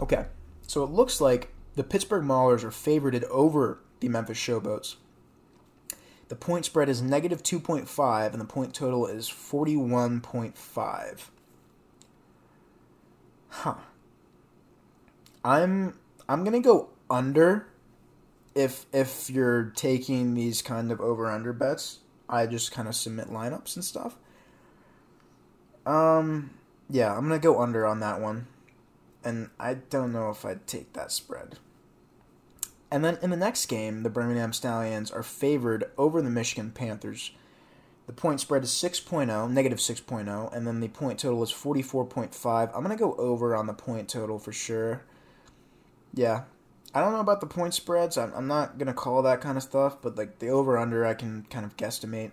Okay, 0.00 0.26
so 0.66 0.82
it 0.82 0.90
looks 0.90 1.20
like 1.20 1.54
the 1.76 1.84
Pittsburgh 1.84 2.24
Maulers 2.24 2.64
are 2.64 2.70
favorited 2.70 3.24
over 3.30 3.78
the 4.00 4.08
Memphis 4.08 4.38
Showboats. 4.38 4.96
The 6.28 6.36
point 6.36 6.64
spread 6.64 6.88
is 6.88 7.02
negative 7.02 7.42
2.5, 7.42 8.32
and 8.32 8.40
the 8.40 8.46
point 8.46 8.74
total 8.74 9.06
is 9.06 9.28
41.5. 9.28 11.20
Huh. 13.48 13.74
I'm 15.44 15.96
I'm 16.28 16.42
gonna 16.42 16.60
go 16.60 16.88
under 17.08 17.68
if 18.54 18.86
if 18.92 19.30
you're 19.30 19.72
taking 19.76 20.34
these 20.34 20.62
kind 20.62 20.90
of 20.90 21.00
over 21.00 21.30
under 21.30 21.52
bets. 21.52 22.00
I 22.28 22.46
just 22.46 22.72
kind 22.72 22.88
of 22.88 22.96
submit 22.96 23.28
lineups 23.28 23.76
and 23.76 23.84
stuff. 23.84 24.16
Um 25.86 26.50
yeah, 26.88 27.14
I'm 27.14 27.22
gonna 27.22 27.38
go 27.38 27.60
under 27.60 27.86
on 27.86 28.00
that 28.00 28.20
one. 28.20 28.48
And 29.22 29.50
I 29.60 29.74
don't 29.74 30.12
know 30.12 30.30
if 30.30 30.44
I'd 30.44 30.66
take 30.66 30.94
that 30.94 31.12
spread. 31.12 31.58
And 32.94 33.04
then 33.04 33.18
in 33.22 33.30
the 33.30 33.36
next 33.36 33.66
game, 33.66 34.04
the 34.04 34.08
Birmingham 34.08 34.52
Stallions 34.52 35.10
are 35.10 35.24
favored 35.24 35.90
over 35.98 36.22
the 36.22 36.30
Michigan 36.30 36.70
Panthers. 36.70 37.32
The 38.06 38.12
point 38.12 38.40
spread 38.40 38.62
is 38.62 38.70
6.0, 38.70 39.50
negative 39.50 39.78
6.0, 39.80 40.56
and 40.56 40.64
then 40.64 40.78
the 40.78 40.86
point 40.86 41.18
total 41.18 41.42
is 41.42 41.50
44.5. 41.50 42.68
I'm 42.68 42.84
going 42.84 42.96
to 42.96 43.02
go 43.02 43.16
over 43.16 43.56
on 43.56 43.66
the 43.66 43.72
point 43.72 44.08
total 44.08 44.38
for 44.38 44.52
sure. 44.52 45.02
Yeah. 46.12 46.44
I 46.94 47.00
don't 47.00 47.12
know 47.12 47.18
about 47.18 47.40
the 47.40 47.48
point 47.48 47.74
spreads. 47.74 48.16
I'm, 48.16 48.32
I'm 48.32 48.46
not 48.46 48.78
going 48.78 48.86
to 48.86 48.94
call 48.94 49.22
that 49.22 49.40
kind 49.40 49.56
of 49.56 49.64
stuff, 49.64 50.00
but 50.00 50.16
like 50.16 50.38
the 50.38 50.50
over 50.50 50.78
under, 50.78 51.04
I 51.04 51.14
can 51.14 51.48
kind 51.50 51.66
of 51.66 51.76
guesstimate. 51.76 52.30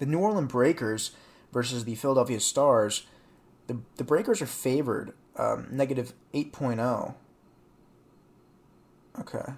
The 0.00 0.06
New 0.06 0.18
Orleans 0.18 0.50
Breakers 0.50 1.12
versus 1.52 1.84
the 1.84 1.94
Philadelphia 1.94 2.40
Stars. 2.40 3.06
The, 3.68 3.78
the 3.94 4.02
Breakers 4.02 4.42
are 4.42 4.46
favored, 4.46 5.12
um, 5.36 5.68
negative 5.70 6.14
8.0. 6.34 7.14
Okay. 9.18 9.52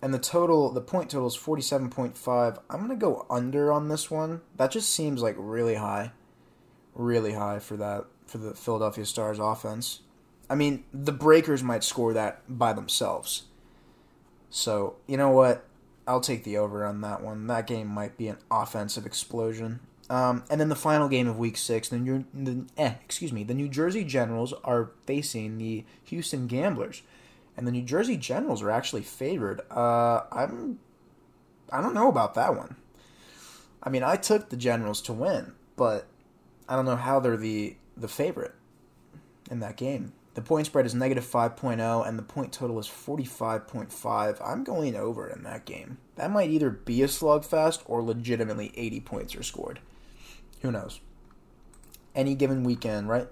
And 0.00 0.12
the 0.12 0.18
total, 0.18 0.70
the 0.70 0.80
point 0.80 1.10
total 1.10 1.28
is 1.28 1.36
47.5. 1.36 2.60
I'm 2.68 2.78
going 2.78 2.90
to 2.90 2.96
go 2.96 3.24
under 3.30 3.72
on 3.72 3.88
this 3.88 4.10
one. 4.10 4.40
That 4.56 4.72
just 4.72 4.90
seems 4.90 5.22
like 5.22 5.36
really 5.38 5.76
high. 5.76 6.12
Really 6.94 7.34
high 7.34 7.60
for 7.60 7.76
that, 7.76 8.06
for 8.26 8.38
the 8.38 8.54
Philadelphia 8.54 9.06
Stars 9.06 9.38
offense. 9.38 10.00
I 10.50 10.56
mean, 10.56 10.84
the 10.92 11.12
Breakers 11.12 11.62
might 11.62 11.84
score 11.84 12.12
that 12.14 12.42
by 12.48 12.72
themselves. 12.72 13.44
So, 14.50 14.96
you 15.06 15.16
know 15.16 15.30
what? 15.30 15.64
I'll 16.06 16.20
take 16.20 16.42
the 16.42 16.58
over 16.58 16.84
on 16.84 17.00
that 17.02 17.22
one. 17.22 17.46
That 17.46 17.68
game 17.68 17.86
might 17.86 18.18
be 18.18 18.26
an 18.26 18.38
offensive 18.50 19.06
explosion. 19.06 19.80
Um, 20.10 20.44
and 20.50 20.60
then 20.60 20.68
the 20.68 20.76
final 20.76 21.08
game 21.08 21.28
of 21.28 21.38
Week 21.38 21.56
Six, 21.56 21.88
the, 21.88 21.98
New, 21.98 22.24
the 22.34 22.66
eh, 22.76 22.94
excuse 23.04 23.32
me, 23.32 23.44
the 23.44 23.54
New 23.54 23.68
Jersey 23.68 24.04
Generals 24.04 24.52
are 24.64 24.90
facing 25.06 25.58
the 25.58 25.84
Houston 26.04 26.48
Gamblers 26.48 27.02
and 27.56 27.66
the 27.66 27.72
New 27.72 27.82
Jersey 27.82 28.16
Generals 28.16 28.62
are 28.62 28.70
actually 28.70 29.02
favored. 29.02 29.60
Uh, 29.70 30.22
I'm, 30.30 30.78
I 31.70 31.80
don't 31.80 31.94
know 31.94 32.08
about 32.08 32.34
that 32.34 32.56
one. 32.56 32.76
I 33.82 33.90
mean, 33.90 34.02
I 34.02 34.16
took 34.16 34.48
the 34.48 34.56
Generals 34.56 35.02
to 35.02 35.12
win, 35.12 35.52
but 35.76 36.06
I 36.68 36.76
don't 36.76 36.84
know 36.84 36.96
how 36.96 37.20
they're 37.20 37.36
the 37.36 37.76
the 37.96 38.08
favorite 38.08 38.54
in 39.50 39.60
that 39.60 39.76
game. 39.76 40.12
The 40.34 40.40
point 40.40 40.66
spread 40.66 40.86
is 40.86 40.94
negative 40.94 41.26
5.0, 41.26 42.08
and 42.08 42.18
the 42.18 42.22
point 42.22 42.52
total 42.52 42.78
is 42.78 42.88
45.5. 42.88 44.40
I'm 44.42 44.64
going 44.64 44.96
over 44.96 45.28
in 45.28 45.42
that 45.42 45.66
game. 45.66 45.98
That 46.16 46.30
might 46.30 46.48
either 46.48 46.70
be 46.70 47.02
a 47.02 47.06
slugfest 47.06 47.82
or 47.84 48.02
legitimately 48.02 48.72
80 48.74 49.00
points 49.00 49.36
are 49.36 49.42
scored. 49.42 49.80
Who 50.62 50.72
knows? 50.72 51.00
Any 52.14 52.34
given 52.34 52.64
weekend, 52.64 53.10
right? 53.10 53.28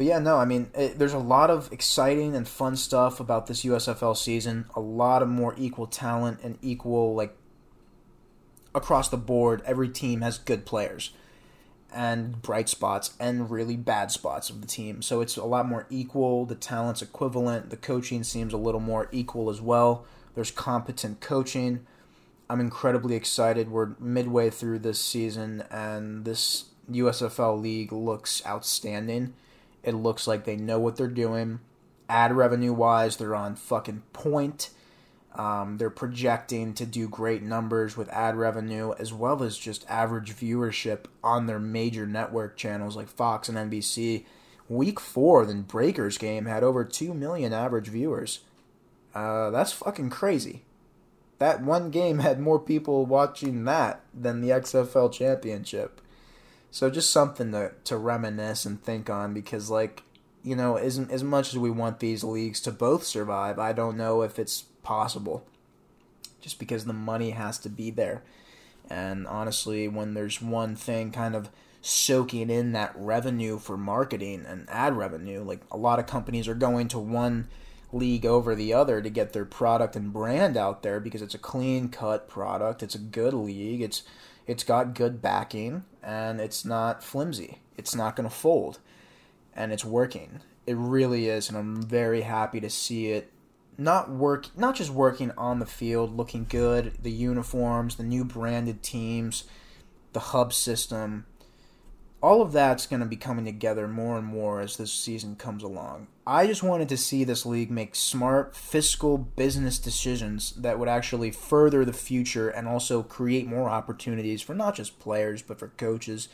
But 0.00 0.06
yeah, 0.06 0.18
no, 0.18 0.38
I 0.38 0.46
mean, 0.46 0.70
it, 0.72 0.98
there's 0.98 1.12
a 1.12 1.18
lot 1.18 1.50
of 1.50 1.70
exciting 1.70 2.34
and 2.34 2.48
fun 2.48 2.74
stuff 2.76 3.20
about 3.20 3.48
this 3.48 3.66
USFL 3.66 4.16
season. 4.16 4.64
A 4.74 4.80
lot 4.80 5.20
of 5.20 5.28
more 5.28 5.54
equal 5.58 5.86
talent 5.86 6.40
and 6.42 6.56
equal, 6.62 7.14
like, 7.14 7.36
across 8.74 9.10
the 9.10 9.18
board. 9.18 9.60
Every 9.66 9.90
team 9.90 10.22
has 10.22 10.38
good 10.38 10.64
players 10.64 11.12
and 11.92 12.40
bright 12.40 12.70
spots 12.70 13.12
and 13.20 13.50
really 13.50 13.76
bad 13.76 14.10
spots 14.10 14.48
of 14.48 14.62
the 14.62 14.66
team. 14.66 15.02
So 15.02 15.20
it's 15.20 15.36
a 15.36 15.44
lot 15.44 15.68
more 15.68 15.86
equal. 15.90 16.46
The 16.46 16.54
talent's 16.54 17.02
equivalent. 17.02 17.68
The 17.68 17.76
coaching 17.76 18.24
seems 18.24 18.54
a 18.54 18.56
little 18.56 18.80
more 18.80 19.10
equal 19.12 19.50
as 19.50 19.60
well. 19.60 20.06
There's 20.34 20.50
competent 20.50 21.20
coaching. 21.20 21.86
I'm 22.48 22.60
incredibly 22.60 23.16
excited. 23.16 23.70
We're 23.70 23.90
midway 23.98 24.48
through 24.48 24.78
this 24.78 24.98
season, 24.98 25.62
and 25.70 26.24
this 26.24 26.70
USFL 26.90 27.60
league 27.60 27.92
looks 27.92 28.42
outstanding 28.46 29.34
it 29.82 29.94
looks 29.94 30.26
like 30.26 30.44
they 30.44 30.56
know 30.56 30.78
what 30.78 30.96
they're 30.96 31.08
doing. 31.08 31.60
Ad 32.08 32.32
revenue 32.32 32.72
wise, 32.72 33.16
they're 33.16 33.34
on 33.34 33.56
fucking 33.56 34.02
point. 34.12 34.70
Um, 35.34 35.78
they're 35.78 35.90
projecting 35.90 36.74
to 36.74 36.84
do 36.84 37.08
great 37.08 37.42
numbers 37.42 37.96
with 37.96 38.08
ad 38.08 38.36
revenue 38.36 38.92
as 38.98 39.12
well 39.12 39.42
as 39.42 39.56
just 39.56 39.88
average 39.88 40.34
viewership 40.34 41.04
on 41.22 41.46
their 41.46 41.60
major 41.60 42.06
network 42.06 42.56
channels 42.56 42.96
like 42.96 43.08
Fox 43.08 43.48
and 43.48 43.56
NBC. 43.56 44.24
Week 44.68 44.98
four, 44.98 45.46
the 45.46 45.54
Breakers 45.54 46.18
game 46.18 46.46
had 46.46 46.64
over 46.64 46.84
2 46.84 47.14
million 47.14 47.52
average 47.52 47.88
viewers. 47.88 48.40
Uh, 49.14 49.50
that's 49.50 49.72
fucking 49.72 50.10
crazy. 50.10 50.62
That 51.38 51.62
one 51.62 51.90
game 51.90 52.18
had 52.18 52.38
more 52.38 52.58
people 52.58 53.06
watching 53.06 53.64
that 53.64 54.02
than 54.12 54.40
the 54.40 54.50
XFL 54.50 55.12
Championship. 55.12 55.99
So 56.70 56.88
just 56.88 57.10
something 57.10 57.52
to 57.52 57.72
to 57.84 57.96
reminisce 57.96 58.64
and 58.64 58.82
think 58.82 59.10
on 59.10 59.34
because 59.34 59.70
like 59.70 60.04
you 60.42 60.54
know 60.54 60.76
as 60.76 60.98
as 60.98 61.24
much 61.24 61.48
as 61.48 61.58
we 61.58 61.70
want 61.70 62.00
these 62.00 62.22
leagues 62.22 62.60
to 62.62 62.70
both 62.70 63.04
survive, 63.04 63.58
I 63.58 63.72
don't 63.72 63.96
know 63.96 64.22
if 64.22 64.38
it's 64.38 64.62
possible. 64.82 65.44
Just 66.40 66.58
because 66.58 66.84
the 66.84 66.94
money 66.94 67.30
has 67.30 67.58
to 67.58 67.68
be 67.68 67.90
there. 67.90 68.22
And 68.88 69.26
honestly, 69.26 69.88
when 69.88 70.14
there's 70.14 70.40
one 70.40 70.74
thing 70.74 71.12
kind 71.12 71.36
of 71.36 71.50
soaking 71.82 72.48
in 72.50 72.72
that 72.72 72.92
revenue 72.96 73.58
for 73.58 73.76
marketing 73.76 74.44
and 74.46 74.68
ad 74.70 74.96
revenue, 74.96 75.42
like 75.42 75.60
a 75.70 75.76
lot 75.76 75.98
of 75.98 76.06
companies 76.06 76.48
are 76.48 76.54
going 76.54 76.88
to 76.88 76.98
one 76.98 77.48
league 77.92 78.24
over 78.24 78.54
the 78.54 78.72
other 78.72 79.02
to 79.02 79.10
get 79.10 79.32
their 79.32 79.44
product 79.44 79.96
and 79.96 80.12
brand 80.12 80.56
out 80.56 80.82
there 80.82 80.98
because 80.98 81.20
it's 81.20 81.34
a 81.34 81.38
clean 81.38 81.88
cut 81.88 82.28
product, 82.28 82.82
it's 82.82 82.94
a 82.94 82.98
good 82.98 83.34
league, 83.34 83.82
it's 83.82 84.02
it's 84.46 84.64
got 84.64 84.94
good 84.94 85.20
backing 85.20 85.84
and 86.02 86.40
it's 86.40 86.64
not 86.64 87.02
flimsy. 87.02 87.58
It's 87.76 87.94
not 87.94 88.16
going 88.16 88.28
to 88.28 88.34
fold. 88.34 88.78
And 89.54 89.72
it's 89.72 89.84
working. 89.84 90.40
It 90.66 90.76
really 90.76 91.28
is 91.28 91.48
and 91.48 91.58
I'm 91.58 91.82
very 91.82 92.22
happy 92.22 92.60
to 92.60 92.70
see 92.70 93.08
it 93.08 93.32
not 93.76 94.10
work 94.10 94.46
not 94.56 94.76
just 94.76 94.90
working 94.90 95.32
on 95.38 95.58
the 95.58 95.66
field, 95.66 96.16
looking 96.16 96.44
good, 96.48 96.92
the 97.02 97.10
uniforms, 97.10 97.96
the 97.96 98.02
new 98.02 98.24
branded 98.24 98.82
teams, 98.82 99.44
the 100.12 100.20
hub 100.20 100.52
system, 100.52 101.24
all 102.22 102.42
of 102.42 102.52
that's 102.52 102.86
going 102.86 103.00
to 103.00 103.06
be 103.06 103.16
coming 103.16 103.46
together 103.46 103.88
more 103.88 104.18
and 104.18 104.26
more 104.26 104.60
as 104.60 104.76
this 104.76 104.92
season 104.92 105.36
comes 105.36 105.62
along. 105.62 106.06
I 106.26 106.46
just 106.46 106.62
wanted 106.62 106.88
to 106.90 106.96
see 106.96 107.24
this 107.24 107.46
league 107.46 107.70
make 107.70 107.94
smart 107.94 108.54
fiscal 108.54 109.16
business 109.16 109.78
decisions 109.78 110.52
that 110.52 110.78
would 110.78 110.88
actually 110.88 111.30
further 111.30 111.84
the 111.84 111.94
future 111.94 112.50
and 112.50 112.68
also 112.68 113.02
create 113.02 113.46
more 113.46 113.70
opportunities 113.70 114.42
for 114.42 114.54
not 114.54 114.74
just 114.74 114.98
players 114.98 115.40
but 115.40 115.58
for 115.58 115.68
coaches 115.68 116.28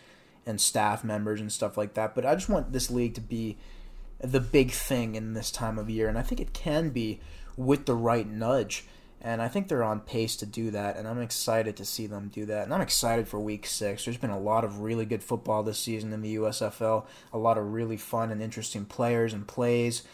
and 0.45 0.61
staff 0.61 1.05
members 1.05 1.41
and 1.41 1.53
stuff 1.53 1.77
like 1.77 1.95
that. 1.95 2.15
But 2.15 2.27
I 2.27 2.35
just 2.35 2.49
want 2.49 2.73
this 2.73 2.91
league 2.91 3.15
to 3.15 3.21
be 3.21 3.57
the 4.19 4.41
big 4.41 4.73
thing 4.73 5.15
in 5.15 5.35
this 5.35 5.53
time 5.53 5.79
of 5.79 5.89
year 5.89 6.09
and 6.09 6.19
I 6.19 6.23
think 6.23 6.41
it 6.41 6.53
can 6.53 6.91
be 6.91 7.21
with 7.57 7.87
the 7.87 7.95
right 7.95 8.27
nudge 8.27 8.85
and 9.27 9.43
I 9.43 9.49
think 9.49 9.67
they're 9.67 9.83
on 9.83 9.99
pace 9.99 10.37
to 10.37 10.47
do 10.47 10.71
that, 10.71 10.97
and 10.97 11.09
I'm 11.09 11.21
excited 11.21 11.77
to 11.79 11.85
see 11.85 12.07
them 12.07 12.31
do 12.33 12.47
that. 12.47 12.63
And 12.63 12.73
I'm 12.73 12.81
excited 12.81 13.27
for 13.27 13.41
week 13.41 13.67
six. 13.67 14.05
There's 14.05 14.17
been 14.17 14.31
a 14.31 14.39
lot 14.39 14.63
of 14.63 14.83
really 14.83 15.05
good 15.05 15.25
football 15.25 15.65
this 15.65 15.81
season 15.81 16.13
in 16.13 16.23
the 16.23 16.37
USFL, 16.37 17.05
a 17.33 17.39
lot 17.39 17.59
of 17.59 17.73
really 17.73 17.97
fun 17.97 18.31
and 18.31 18.41
interesting 18.41 18.85
players 18.85 19.33
and 19.33 19.45
plays, 19.45 20.05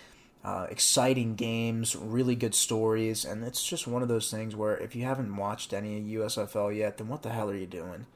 uh, 0.43 0.67
exciting 0.71 1.35
games, 1.35 1.95
really 1.95 2.35
good 2.35 2.55
stories, 2.55 3.27
and 3.27 3.45
it's 3.45 3.63
just 3.63 3.87
one 3.87 4.01
of 4.01 4.09
those 4.09 4.31
things 4.31 4.57
where 4.57 4.79
if 4.79 4.97
you 4.97 5.05
haven't 5.05 5.37
watched 5.37 5.75
any 5.75 6.01
USFL 6.15 6.75
yet, 6.75 6.97
then 6.97 7.09
what 7.09 7.21
the 7.21 7.33
hell 7.33 7.51
are 7.51 7.55
you 7.55 7.67
doing? 7.67 8.07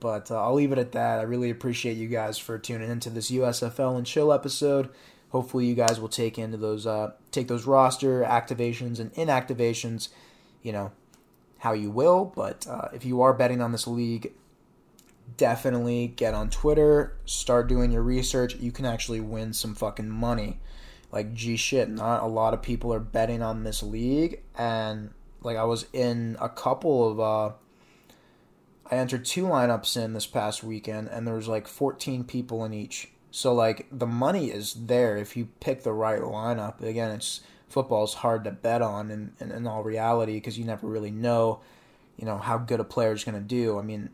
But 0.00 0.30
uh, 0.30 0.38
I'll 0.42 0.52
leave 0.52 0.70
it 0.70 0.76
at 0.76 0.92
that. 0.92 1.18
I 1.18 1.22
really 1.22 1.48
appreciate 1.48 1.96
you 1.96 2.08
guys 2.08 2.36
for 2.36 2.58
tuning 2.58 2.90
into 2.90 3.08
this 3.08 3.30
USFL 3.30 3.96
and 3.96 4.06
chill 4.06 4.30
episode 4.30 4.90
hopefully 5.30 5.66
you 5.66 5.74
guys 5.74 6.00
will 6.00 6.08
take 6.08 6.38
into 6.38 6.56
those 6.56 6.86
uh, 6.86 7.12
take 7.30 7.48
those 7.48 7.66
roster 7.66 8.22
activations 8.22 8.98
and 8.98 9.12
inactivations 9.14 10.08
you 10.62 10.72
know 10.72 10.92
how 11.58 11.72
you 11.72 11.90
will. 11.90 12.32
But 12.36 12.66
uh, 12.66 12.88
if 12.92 13.04
you 13.04 13.22
are 13.22 13.32
betting 13.32 13.60
on 13.60 13.72
this 13.72 13.86
league 13.86 14.32
definitely 15.36 16.06
get 16.06 16.34
on 16.34 16.48
twitter 16.48 17.16
start 17.24 17.66
doing 17.66 17.90
your 17.90 18.02
research. 18.02 18.54
You 18.56 18.70
can 18.70 18.84
actually 18.84 19.20
win 19.20 19.52
some 19.52 19.74
fucking 19.74 20.08
money. 20.08 20.60
Like 21.10 21.34
gee 21.34 21.56
shit 21.56 21.88
not 21.88 22.22
a 22.22 22.26
lot 22.26 22.54
of 22.54 22.62
people 22.62 22.94
are 22.94 23.00
betting 23.00 23.42
on 23.42 23.64
this 23.64 23.82
league. 23.82 24.42
And 24.56 25.10
like 25.42 25.56
i 25.56 25.64
was 25.64 25.86
in 25.92 26.36
a 26.40 26.48
couple 26.48 27.10
of 27.10 27.20
uh 27.20 27.54
i 28.90 28.96
entered 28.96 29.24
two 29.24 29.44
lineups 29.44 29.96
in 29.96 30.12
this 30.12 30.26
past 30.26 30.62
weekend 30.62 31.08
and 31.08 31.26
there 31.26 31.34
was 31.34 31.48
like 31.48 31.68
14 31.68 32.24
people 32.24 32.64
in 32.64 32.72
each 32.72 33.08
so 33.30 33.54
like 33.54 33.86
the 33.90 34.06
money 34.06 34.50
is 34.50 34.74
there 34.74 35.16
if 35.16 35.36
you 35.36 35.48
pick 35.60 35.82
the 35.82 35.92
right 35.92 36.20
lineup. 36.20 36.82
Again, 36.82 37.10
it's 37.10 37.40
football's 37.68 38.14
hard 38.14 38.44
to 38.44 38.50
bet 38.50 38.82
on 38.82 39.10
in, 39.10 39.32
in, 39.40 39.50
in 39.50 39.66
all 39.66 39.82
reality 39.82 40.34
because 40.34 40.58
you 40.58 40.64
never 40.64 40.86
really 40.86 41.10
know, 41.10 41.60
you 42.16 42.24
know 42.24 42.38
how 42.38 42.58
good 42.58 42.80
a 42.80 42.84
player 42.84 43.12
is 43.12 43.24
going 43.24 43.34
to 43.34 43.40
do. 43.40 43.78
I 43.78 43.82
mean, 43.82 44.10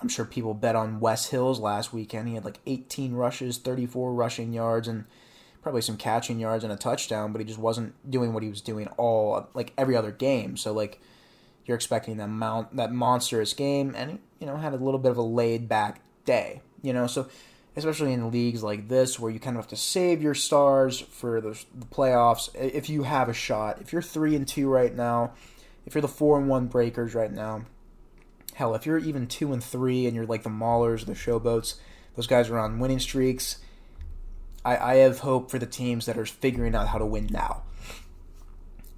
I'm 0.00 0.08
sure 0.08 0.24
people 0.24 0.54
bet 0.54 0.76
on 0.76 1.00
Wes 1.00 1.28
Hills 1.28 1.60
last 1.60 1.92
weekend. 1.92 2.28
He 2.28 2.34
had 2.34 2.44
like 2.44 2.58
18 2.66 3.14
rushes, 3.14 3.58
34 3.58 4.14
rushing 4.14 4.52
yards, 4.52 4.88
and 4.88 5.04
probably 5.62 5.82
some 5.82 5.96
catching 5.96 6.40
yards 6.40 6.64
and 6.64 6.72
a 6.72 6.76
touchdown, 6.76 7.32
but 7.32 7.40
he 7.40 7.44
just 7.44 7.58
wasn't 7.58 7.94
doing 8.10 8.32
what 8.32 8.42
he 8.42 8.48
was 8.48 8.60
doing 8.60 8.88
all 8.96 9.48
like 9.54 9.72
every 9.76 9.94
other 9.96 10.10
game. 10.10 10.56
So 10.56 10.72
like 10.72 11.00
you're 11.66 11.76
expecting 11.76 12.16
that 12.16 12.28
mount 12.28 12.76
that 12.76 12.92
monstrous 12.92 13.52
game, 13.52 13.94
and 13.96 14.18
you 14.38 14.46
know 14.46 14.56
had 14.56 14.72
a 14.72 14.76
little 14.76 14.98
bit 14.98 15.10
of 15.10 15.18
a 15.18 15.22
laid 15.22 15.68
back 15.68 16.00
day. 16.24 16.62
You 16.82 16.92
know, 16.92 17.06
so 17.06 17.28
especially 17.76 18.12
in 18.12 18.30
leagues 18.30 18.62
like 18.62 18.88
this 18.88 19.18
where 19.18 19.30
you 19.30 19.38
kind 19.38 19.56
of 19.56 19.64
have 19.64 19.70
to 19.70 19.76
save 19.76 20.22
your 20.22 20.34
stars 20.34 21.00
for 21.00 21.40
the, 21.40 21.50
the 21.74 21.86
playoffs. 21.86 22.48
If 22.54 22.88
you 22.88 23.04
have 23.04 23.28
a 23.28 23.34
shot, 23.34 23.80
if 23.80 23.92
you're 23.92 24.02
three 24.02 24.34
and 24.34 24.46
two 24.46 24.68
right 24.68 24.94
now, 24.94 25.32
if 25.86 25.94
you're 25.94 26.02
the 26.02 26.08
four 26.08 26.38
and 26.38 26.48
one 26.48 26.66
breakers 26.66 27.14
right 27.14 27.32
now, 27.32 27.64
hell, 28.54 28.74
if 28.74 28.86
you're 28.86 28.98
even 28.98 29.26
two 29.26 29.52
and 29.52 29.62
three 29.62 30.06
and 30.06 30.14
you're 30.14 30.26
like 30.26 30.42
the 30.42 30.50
Maulers, 30.50 31.06
the 31.06 31.12
Showboats, 31.12 31.76
those 32.16 32.26
guys 32.26 32.50
are 32.50 32.58
on 32.58 32.78
winning 32.78 32.98
streaks. 32.98 33.58
I, 34.64 34.76
I 34.76 34.94
have 34.96 35.20
hope 35.20 35.50
for 35.50 35.58
the 35.58 35.66
teams 35.66 36.06
that 36.06 36.18
are 36.18 36.26
figuring 36.26 36.74
out 36.74 36.88
how 36.88 36.98
to 36.98 37.06
win 37.06 37.28
now. 37.30 37.62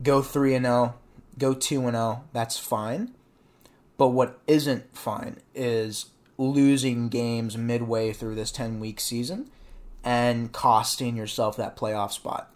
Go 0.03 0.23
three 0.23 0.55
and 0.55 0.65
zero, 0.65 0.95
go 1.39 1.55
two 1.55 1.83
and 1.83 1.95
zero. 1.95 2.25
That's 2.33 2.59
fine. 2.59 3.15
But 3.97 4.09
what 4.09 4.41
isn't 4.49 4.97
fine 4.97 5.37
is 5.55 6.07
losing 6.39 7.09
games 7.09 7.57
midway 7.57 8.13
through 8.13 8.35
this 8.35 8.51
10 8.53 8.81
week 8.81 9.01
season 9.01 9.51
and 10.05 10.53
costing 10.53 11.17
yourself 11.17 11.57
that 11.57 11.77
playoff 11.77 12.13
spot. 12.13 12.53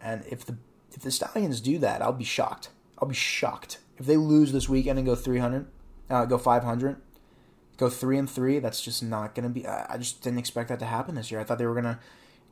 And 0.00 0.24
if 0.28 0.44
the 0.44 0.56
if 0.92 1.02
the 1.02 1.10
Stallions 1.10 1.60
do 1.60 1.78
that, 1.78 2.02
I'll 2.02 2.12
be 2.12 2.24
shocked. 2.24 2.68
I'll 2.98 3.08
be 3.08 3.14
shocked 3.14 3.78
if 3.96 4.06
they 4.06 4.16
lose 4.16 4.52
this 4.52 4.68
weekend 4.68 4.98
and 4.98 5.06
go 5.06 5.14
300, 5.14 5.66
uh, 6.10 6.24
go 6.24 6.38
500, 6.38 6.96
go 7.76 7.88
three 7.88 8.18
and 8.18 8.28
three. 8.28 8.58
That's 8.58 8.82
just 8.82 9.02
not 9.02 9.34
going 9.34 9.44
to 9.44 9.48
be. 9.48 9.66
I 9.66 9.96
just 9.98 10.22
didn't 10.22 10.38
expect 10.38 10.68
that 10.68 10.78
to 10.80 10.86
happen 10.86 11.14
this 11.14 11.30
year. 11.30 11.40
I 11.40 11.44
thought 11.44 11.58
they 11.58 11.66
were 11.66 11.80
going 11.80 11.84
to 11.84 11.98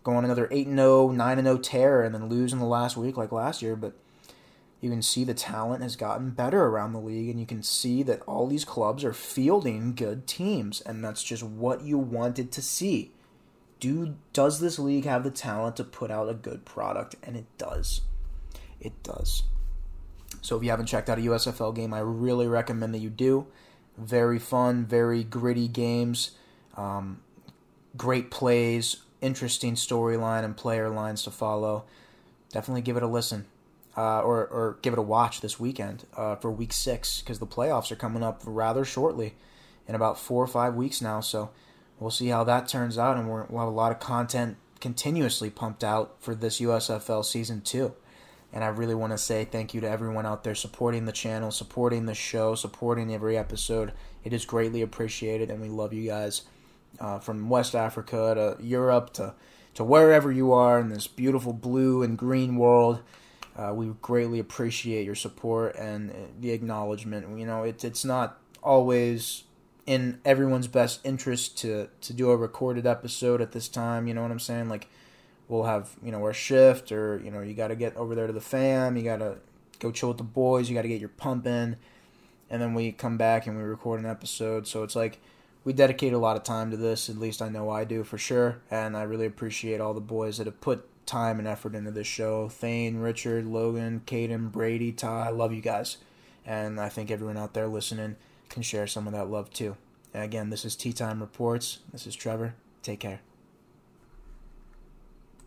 go 0.03 0.13
on 0.13 0.25
another 0.25 0.49
8 0.51 0.67
0, 0.69 1.11
9 1.11 1.43
0 1.43 1.59
tear 1.59 2.03
and 2.03 2.15
then 2.15 2.29
lose 2.29 2.53
in 2.53 2.59
the 2.59 2.65
last 2.65 2.97
week 2.97 3.17
like 3.17 3.33
last 3.33 3.63
year. 3.63 3.77
But 3.77 3.95
you 4.83 4.91
can 4.91 5.01
see 5.01 5.23
the 5.23 5.33
talent 5.33 5.81
has 5.81 5.95
gotten 5.95 6.31
better 6.31 6.67
around 6.67 6.93
the 6.93 6.99
league, 6.99 7.31
and 7.31 7.39
you 7.39 7.47
can 7.47 7.63
see 7.63 8.03
that 8.03 8.21
all 8.23 8.49
these 8.49 8.65
clubs 8.65 9.05
are 9.05 9.13
fielding 9.13 9.95
good 9.95 10.27
teams, 10.27 10.81
and 10.81 11.05
that's 11.05 11.23
just 11.23 11.45
what 11.45 11.83
you 11.83 11.97
wanted 11.97 12.51
to 12.51 12.61
see. 12.61 13.13
Do 13.79 14.17
does 14.33 14.59
this 14.59 14.81
league 14.81 15.05
have 15.05 15.23
the 15.23 15.31
talent 15.31 15.77
to 15.77 15.85
put 15.85 16.11
out 16.11 16.29
a 16.29 16.35
good 16.35 16.65
product? 16.65 17.15
And 17.23 17.37
it 17.37 17.47
does. 17.59 18.01
It 18.81 19.01
does. 19.05 19.45
So 20.41 20.57
if 20.57 20.65
you 20.65 20.71
haven't 20.71 20.87
checked 20.87 21.09
out 21.09 21.19
a 21.19 21.23
USFL 21.23 21.75
game, 21.77 21.95
I 21.95 22.01
really 22.01 22.49
recommend 22.49 22.93
that 22.95 22.99
you 22.99 23.11
do. 23.11 23.47
Very 23.97 24.41
fun, 24.41 24.85
very 24.85 25.23
gritty 25.23 25.69
games, 25.69 26.33
um, 26.77 27.21
great 27.97 28.33
plays, 28.33 28.97
interesting 29.21 29.75
storyline 29.75 30.45
and 30.45 30.57
player 30.57 30.89
lines 30.89 31.23
to 31.23 31.31
follow. 31.31 31.85
Definitely 32.51 32.83
give 32.83 32.97
it 32.97 33.05
a 33.05 33.09
listen. 33.09 33.47
Uh, 33.95 34.23
or, 34.23 34.47
or 34.47 34.79
give 34.81 34.95
it 34.95 34.99
a 34.99 35.03
watch 35.03 35.43
this 35.43 35.61
weekend 35.61 36.07
uh, 36.17 36.35
for 36.37 36.51
week 36.51 36.73
six 36.73 37.21
because 37.21 37.41
the 37.41 37.47
playoffs 37.47 37.93
are 37.93 37.97
coming 37.97 38.23
up 38.23 38.41
rather 38.47 38.87
shortly 38.87 39.35
in 39.87 39.95
about 39.95 40.19
four 40.19 40.43
or 40.43 40.47
five 40.47 40.75
weeks 40.75 41.03
now. 41.03 41.21
So 41.21 41.51
we'll 42.01 42.11
see 42.11 42.29
how 42.29 42.43
that 42.45 42.69
turns 42.69 42.97
out, 42.97 43.19
and 43.19 43.29
we'll 43.29 43.61
have 43.61 43.69
a 43.69 43.71
lot 43.71 43.93
of 43.93 44.01
content 44.01 44.57
continuously 44.81 45.51
pumped 45.51 45.85
out 45.85 46.17
for 46.21 46.35
this 46.35 46.61
USFL 46.61 47.25
season 47.25 47.61
two. 47.61 47.95
And 48.53 48.63
I 48.63 48.69
really 48.69 48.95
want 48.95 49.13
to 49.13 49.19
say 49.19 49.45
thank 49.45 49.73
you 49.73 49.81
to 49.81 49.89
everyone 49.89 50.27
out 50.27 50.45
there 50.45 50.55
supporting 50.55 51.07
the 51.07 51.13
channel, 51.13 51.51
supporting 51.51 52.05
the 52.05 52.15
show, 52.15 52.55
supporting 52.55 53.15
every 53.15 53.39
episode. 53.39 53.93
It 54.25 54.33
is 54.33 54.45
greatly 54.45 54.83
appreciated, 54.83 55.51
and 55.51 55.61
we 55.61 55.69
love 55.69 55.95
you 55.95 56.09
guys 56.09 56.43
uh, 57.01 57.19
from 57.19 57.49
West 57.49 57.75
Africa 57.75 58.57
to 58.59 58.63
Europe 58.63 59.15
to, 59.15 59.35
to 59.75 59.85
wherever 59.85 60.31
you 60.31 60.53
are 60.53 60.79
in 60.79 60.91
this 60.91 61.07
beautiful 61.07 61.55
blue 61.55 62.03
and 62.03 62.19
green 62.19 62.57
world. 62.57 63.01
Uh, 63.57 63.73
we 63.75 63.87
greatly 64.01 64.39
appreciate 64.39 65.05
your 65.05 65.15
support 65.15 65.77
and 65.77 66.15
the 66.41 66.51
acknowledgement. 66.51 67.39
You 67.39 67.47
know, 67.47 67.65
it, 67.65 67.85
it's 67.85 68.05
not 68.05 68.39
always 68.63 69.45
in 69.87 70.21
everyone's 70.25 70.69
best 70.69 71.01
interest 71.05 71.59
to, 71.59 71.89
to 72.01 72.13
do 72.13 72.31
a 72.31 72.37
recorded 72.37 72.87
episode 72.87 73.41
at 73.41 73.53
this 73.53 73.69
time. 73.69 74.07
You 74.07 74.15
know 74.15 74.23
what 74.23 74.31
I'm 74.31 74.39
saying? 74.39 74.69
Like, 74.69 74.89
we'll 75.53 75.65
have 75.65 75.91
you 76.03 76.11
know 76.11 76.23
our 76.23 76.33
shift 76.33 76.91
or 76.91 77.21
you 77.23 77.31
know 77.31 77.41
you 77.41 77.55
got 77.55 77.69
to 77.69 77.77
get 77.77 77.95
over 77.97 78.15
there 78.15 78.27
to 78.27 78.33
the 78.33 78.41
fam 78.41 78.97
you 78.97 79.03
got 79.03 79.19
to 79.19 79.37
go 79.79 79.91
chill 79.91 80.09
with 80.09 80.19
the 80.19 80.25
boys 80.25 80.69
you 80.69 80.75
got 80.75 80.83
to 80.83 80.89
get 80.89 81.01
your 81.01 81.11
pump 81.11 81.47
in 81.47 81.77
and 82.49 82.63
then 82.63 82.75
we 82.75 82.91
come 82.91 83.17
back 83.17 83.47
and 83.47 83.57
we 83.57 83.63
record 83.63 84.01
an 84.01 84.07
episode 84.07 84.67
so 84.67 84.83
it's 84.83 84.97
like 84.97 85.21
we 85.65 85.73
dedicate 85.73 86.13
a 86.13 86.19
lot 86.19 86.37
of 86.37 86.43
time 86.43 86.71
to 86.71 86.77
this 86.77 87.09
at 87.11 87.19
least 87.19 87.43
i 87.43 87.49
know 87.49 87.69
i 87.69 87.85
do 87.85 88.03
for 88.03 88.19
sure 88.19 88.63
and 88.71 88.97
i 88.97 89.03
really 89.03 89.27
appreciate 89.27 89.81
all 89.81 89.93
the 89.93 90.01
boys 90.01 90.39
that 90.39 90.47
have 90.47 90.61
put 90.61 90.89
time 91.07 91.39
and 91.39 91.49
effort 91.49 91.75
into 91.75 91.91
this 91.91 92.07
show. 92.07 92.49
Thane 92.49 92.99
richard 92.99 93.47
logan 93.47 94.03
caden 94.07 94.51
brady 94.53 94.93
ty 94.93 95.27
i 95.27 95.31
love 95.31 95.53
you 95.53 95.61
guys. 95.61 95.99
And 96.45 96.81
i 96.81 96.89
think 96.89 97.11
everyone 97.11 97.37
out 97.37 97.55
there 97.55 97.67
listening 97.67 98.17
can 98.49 98.63
share 98.63 98.87
some 98.87 99.07
of 99.07 99.13
that 99.13 99.31
love 99.31 99.51
too. 99.51 99.77
And 100.15 100.23
again 100.23 100.51
this 100.51 100.65
is 100.65 100.77
tea 100.77 100.93
time 100.93 101.21
reports. 101.21 101.79
This 101.93 102.07
is 102.07 102.15
trevor. 102.15 102.55
Take 102.83 103.01
care 103.01 103.21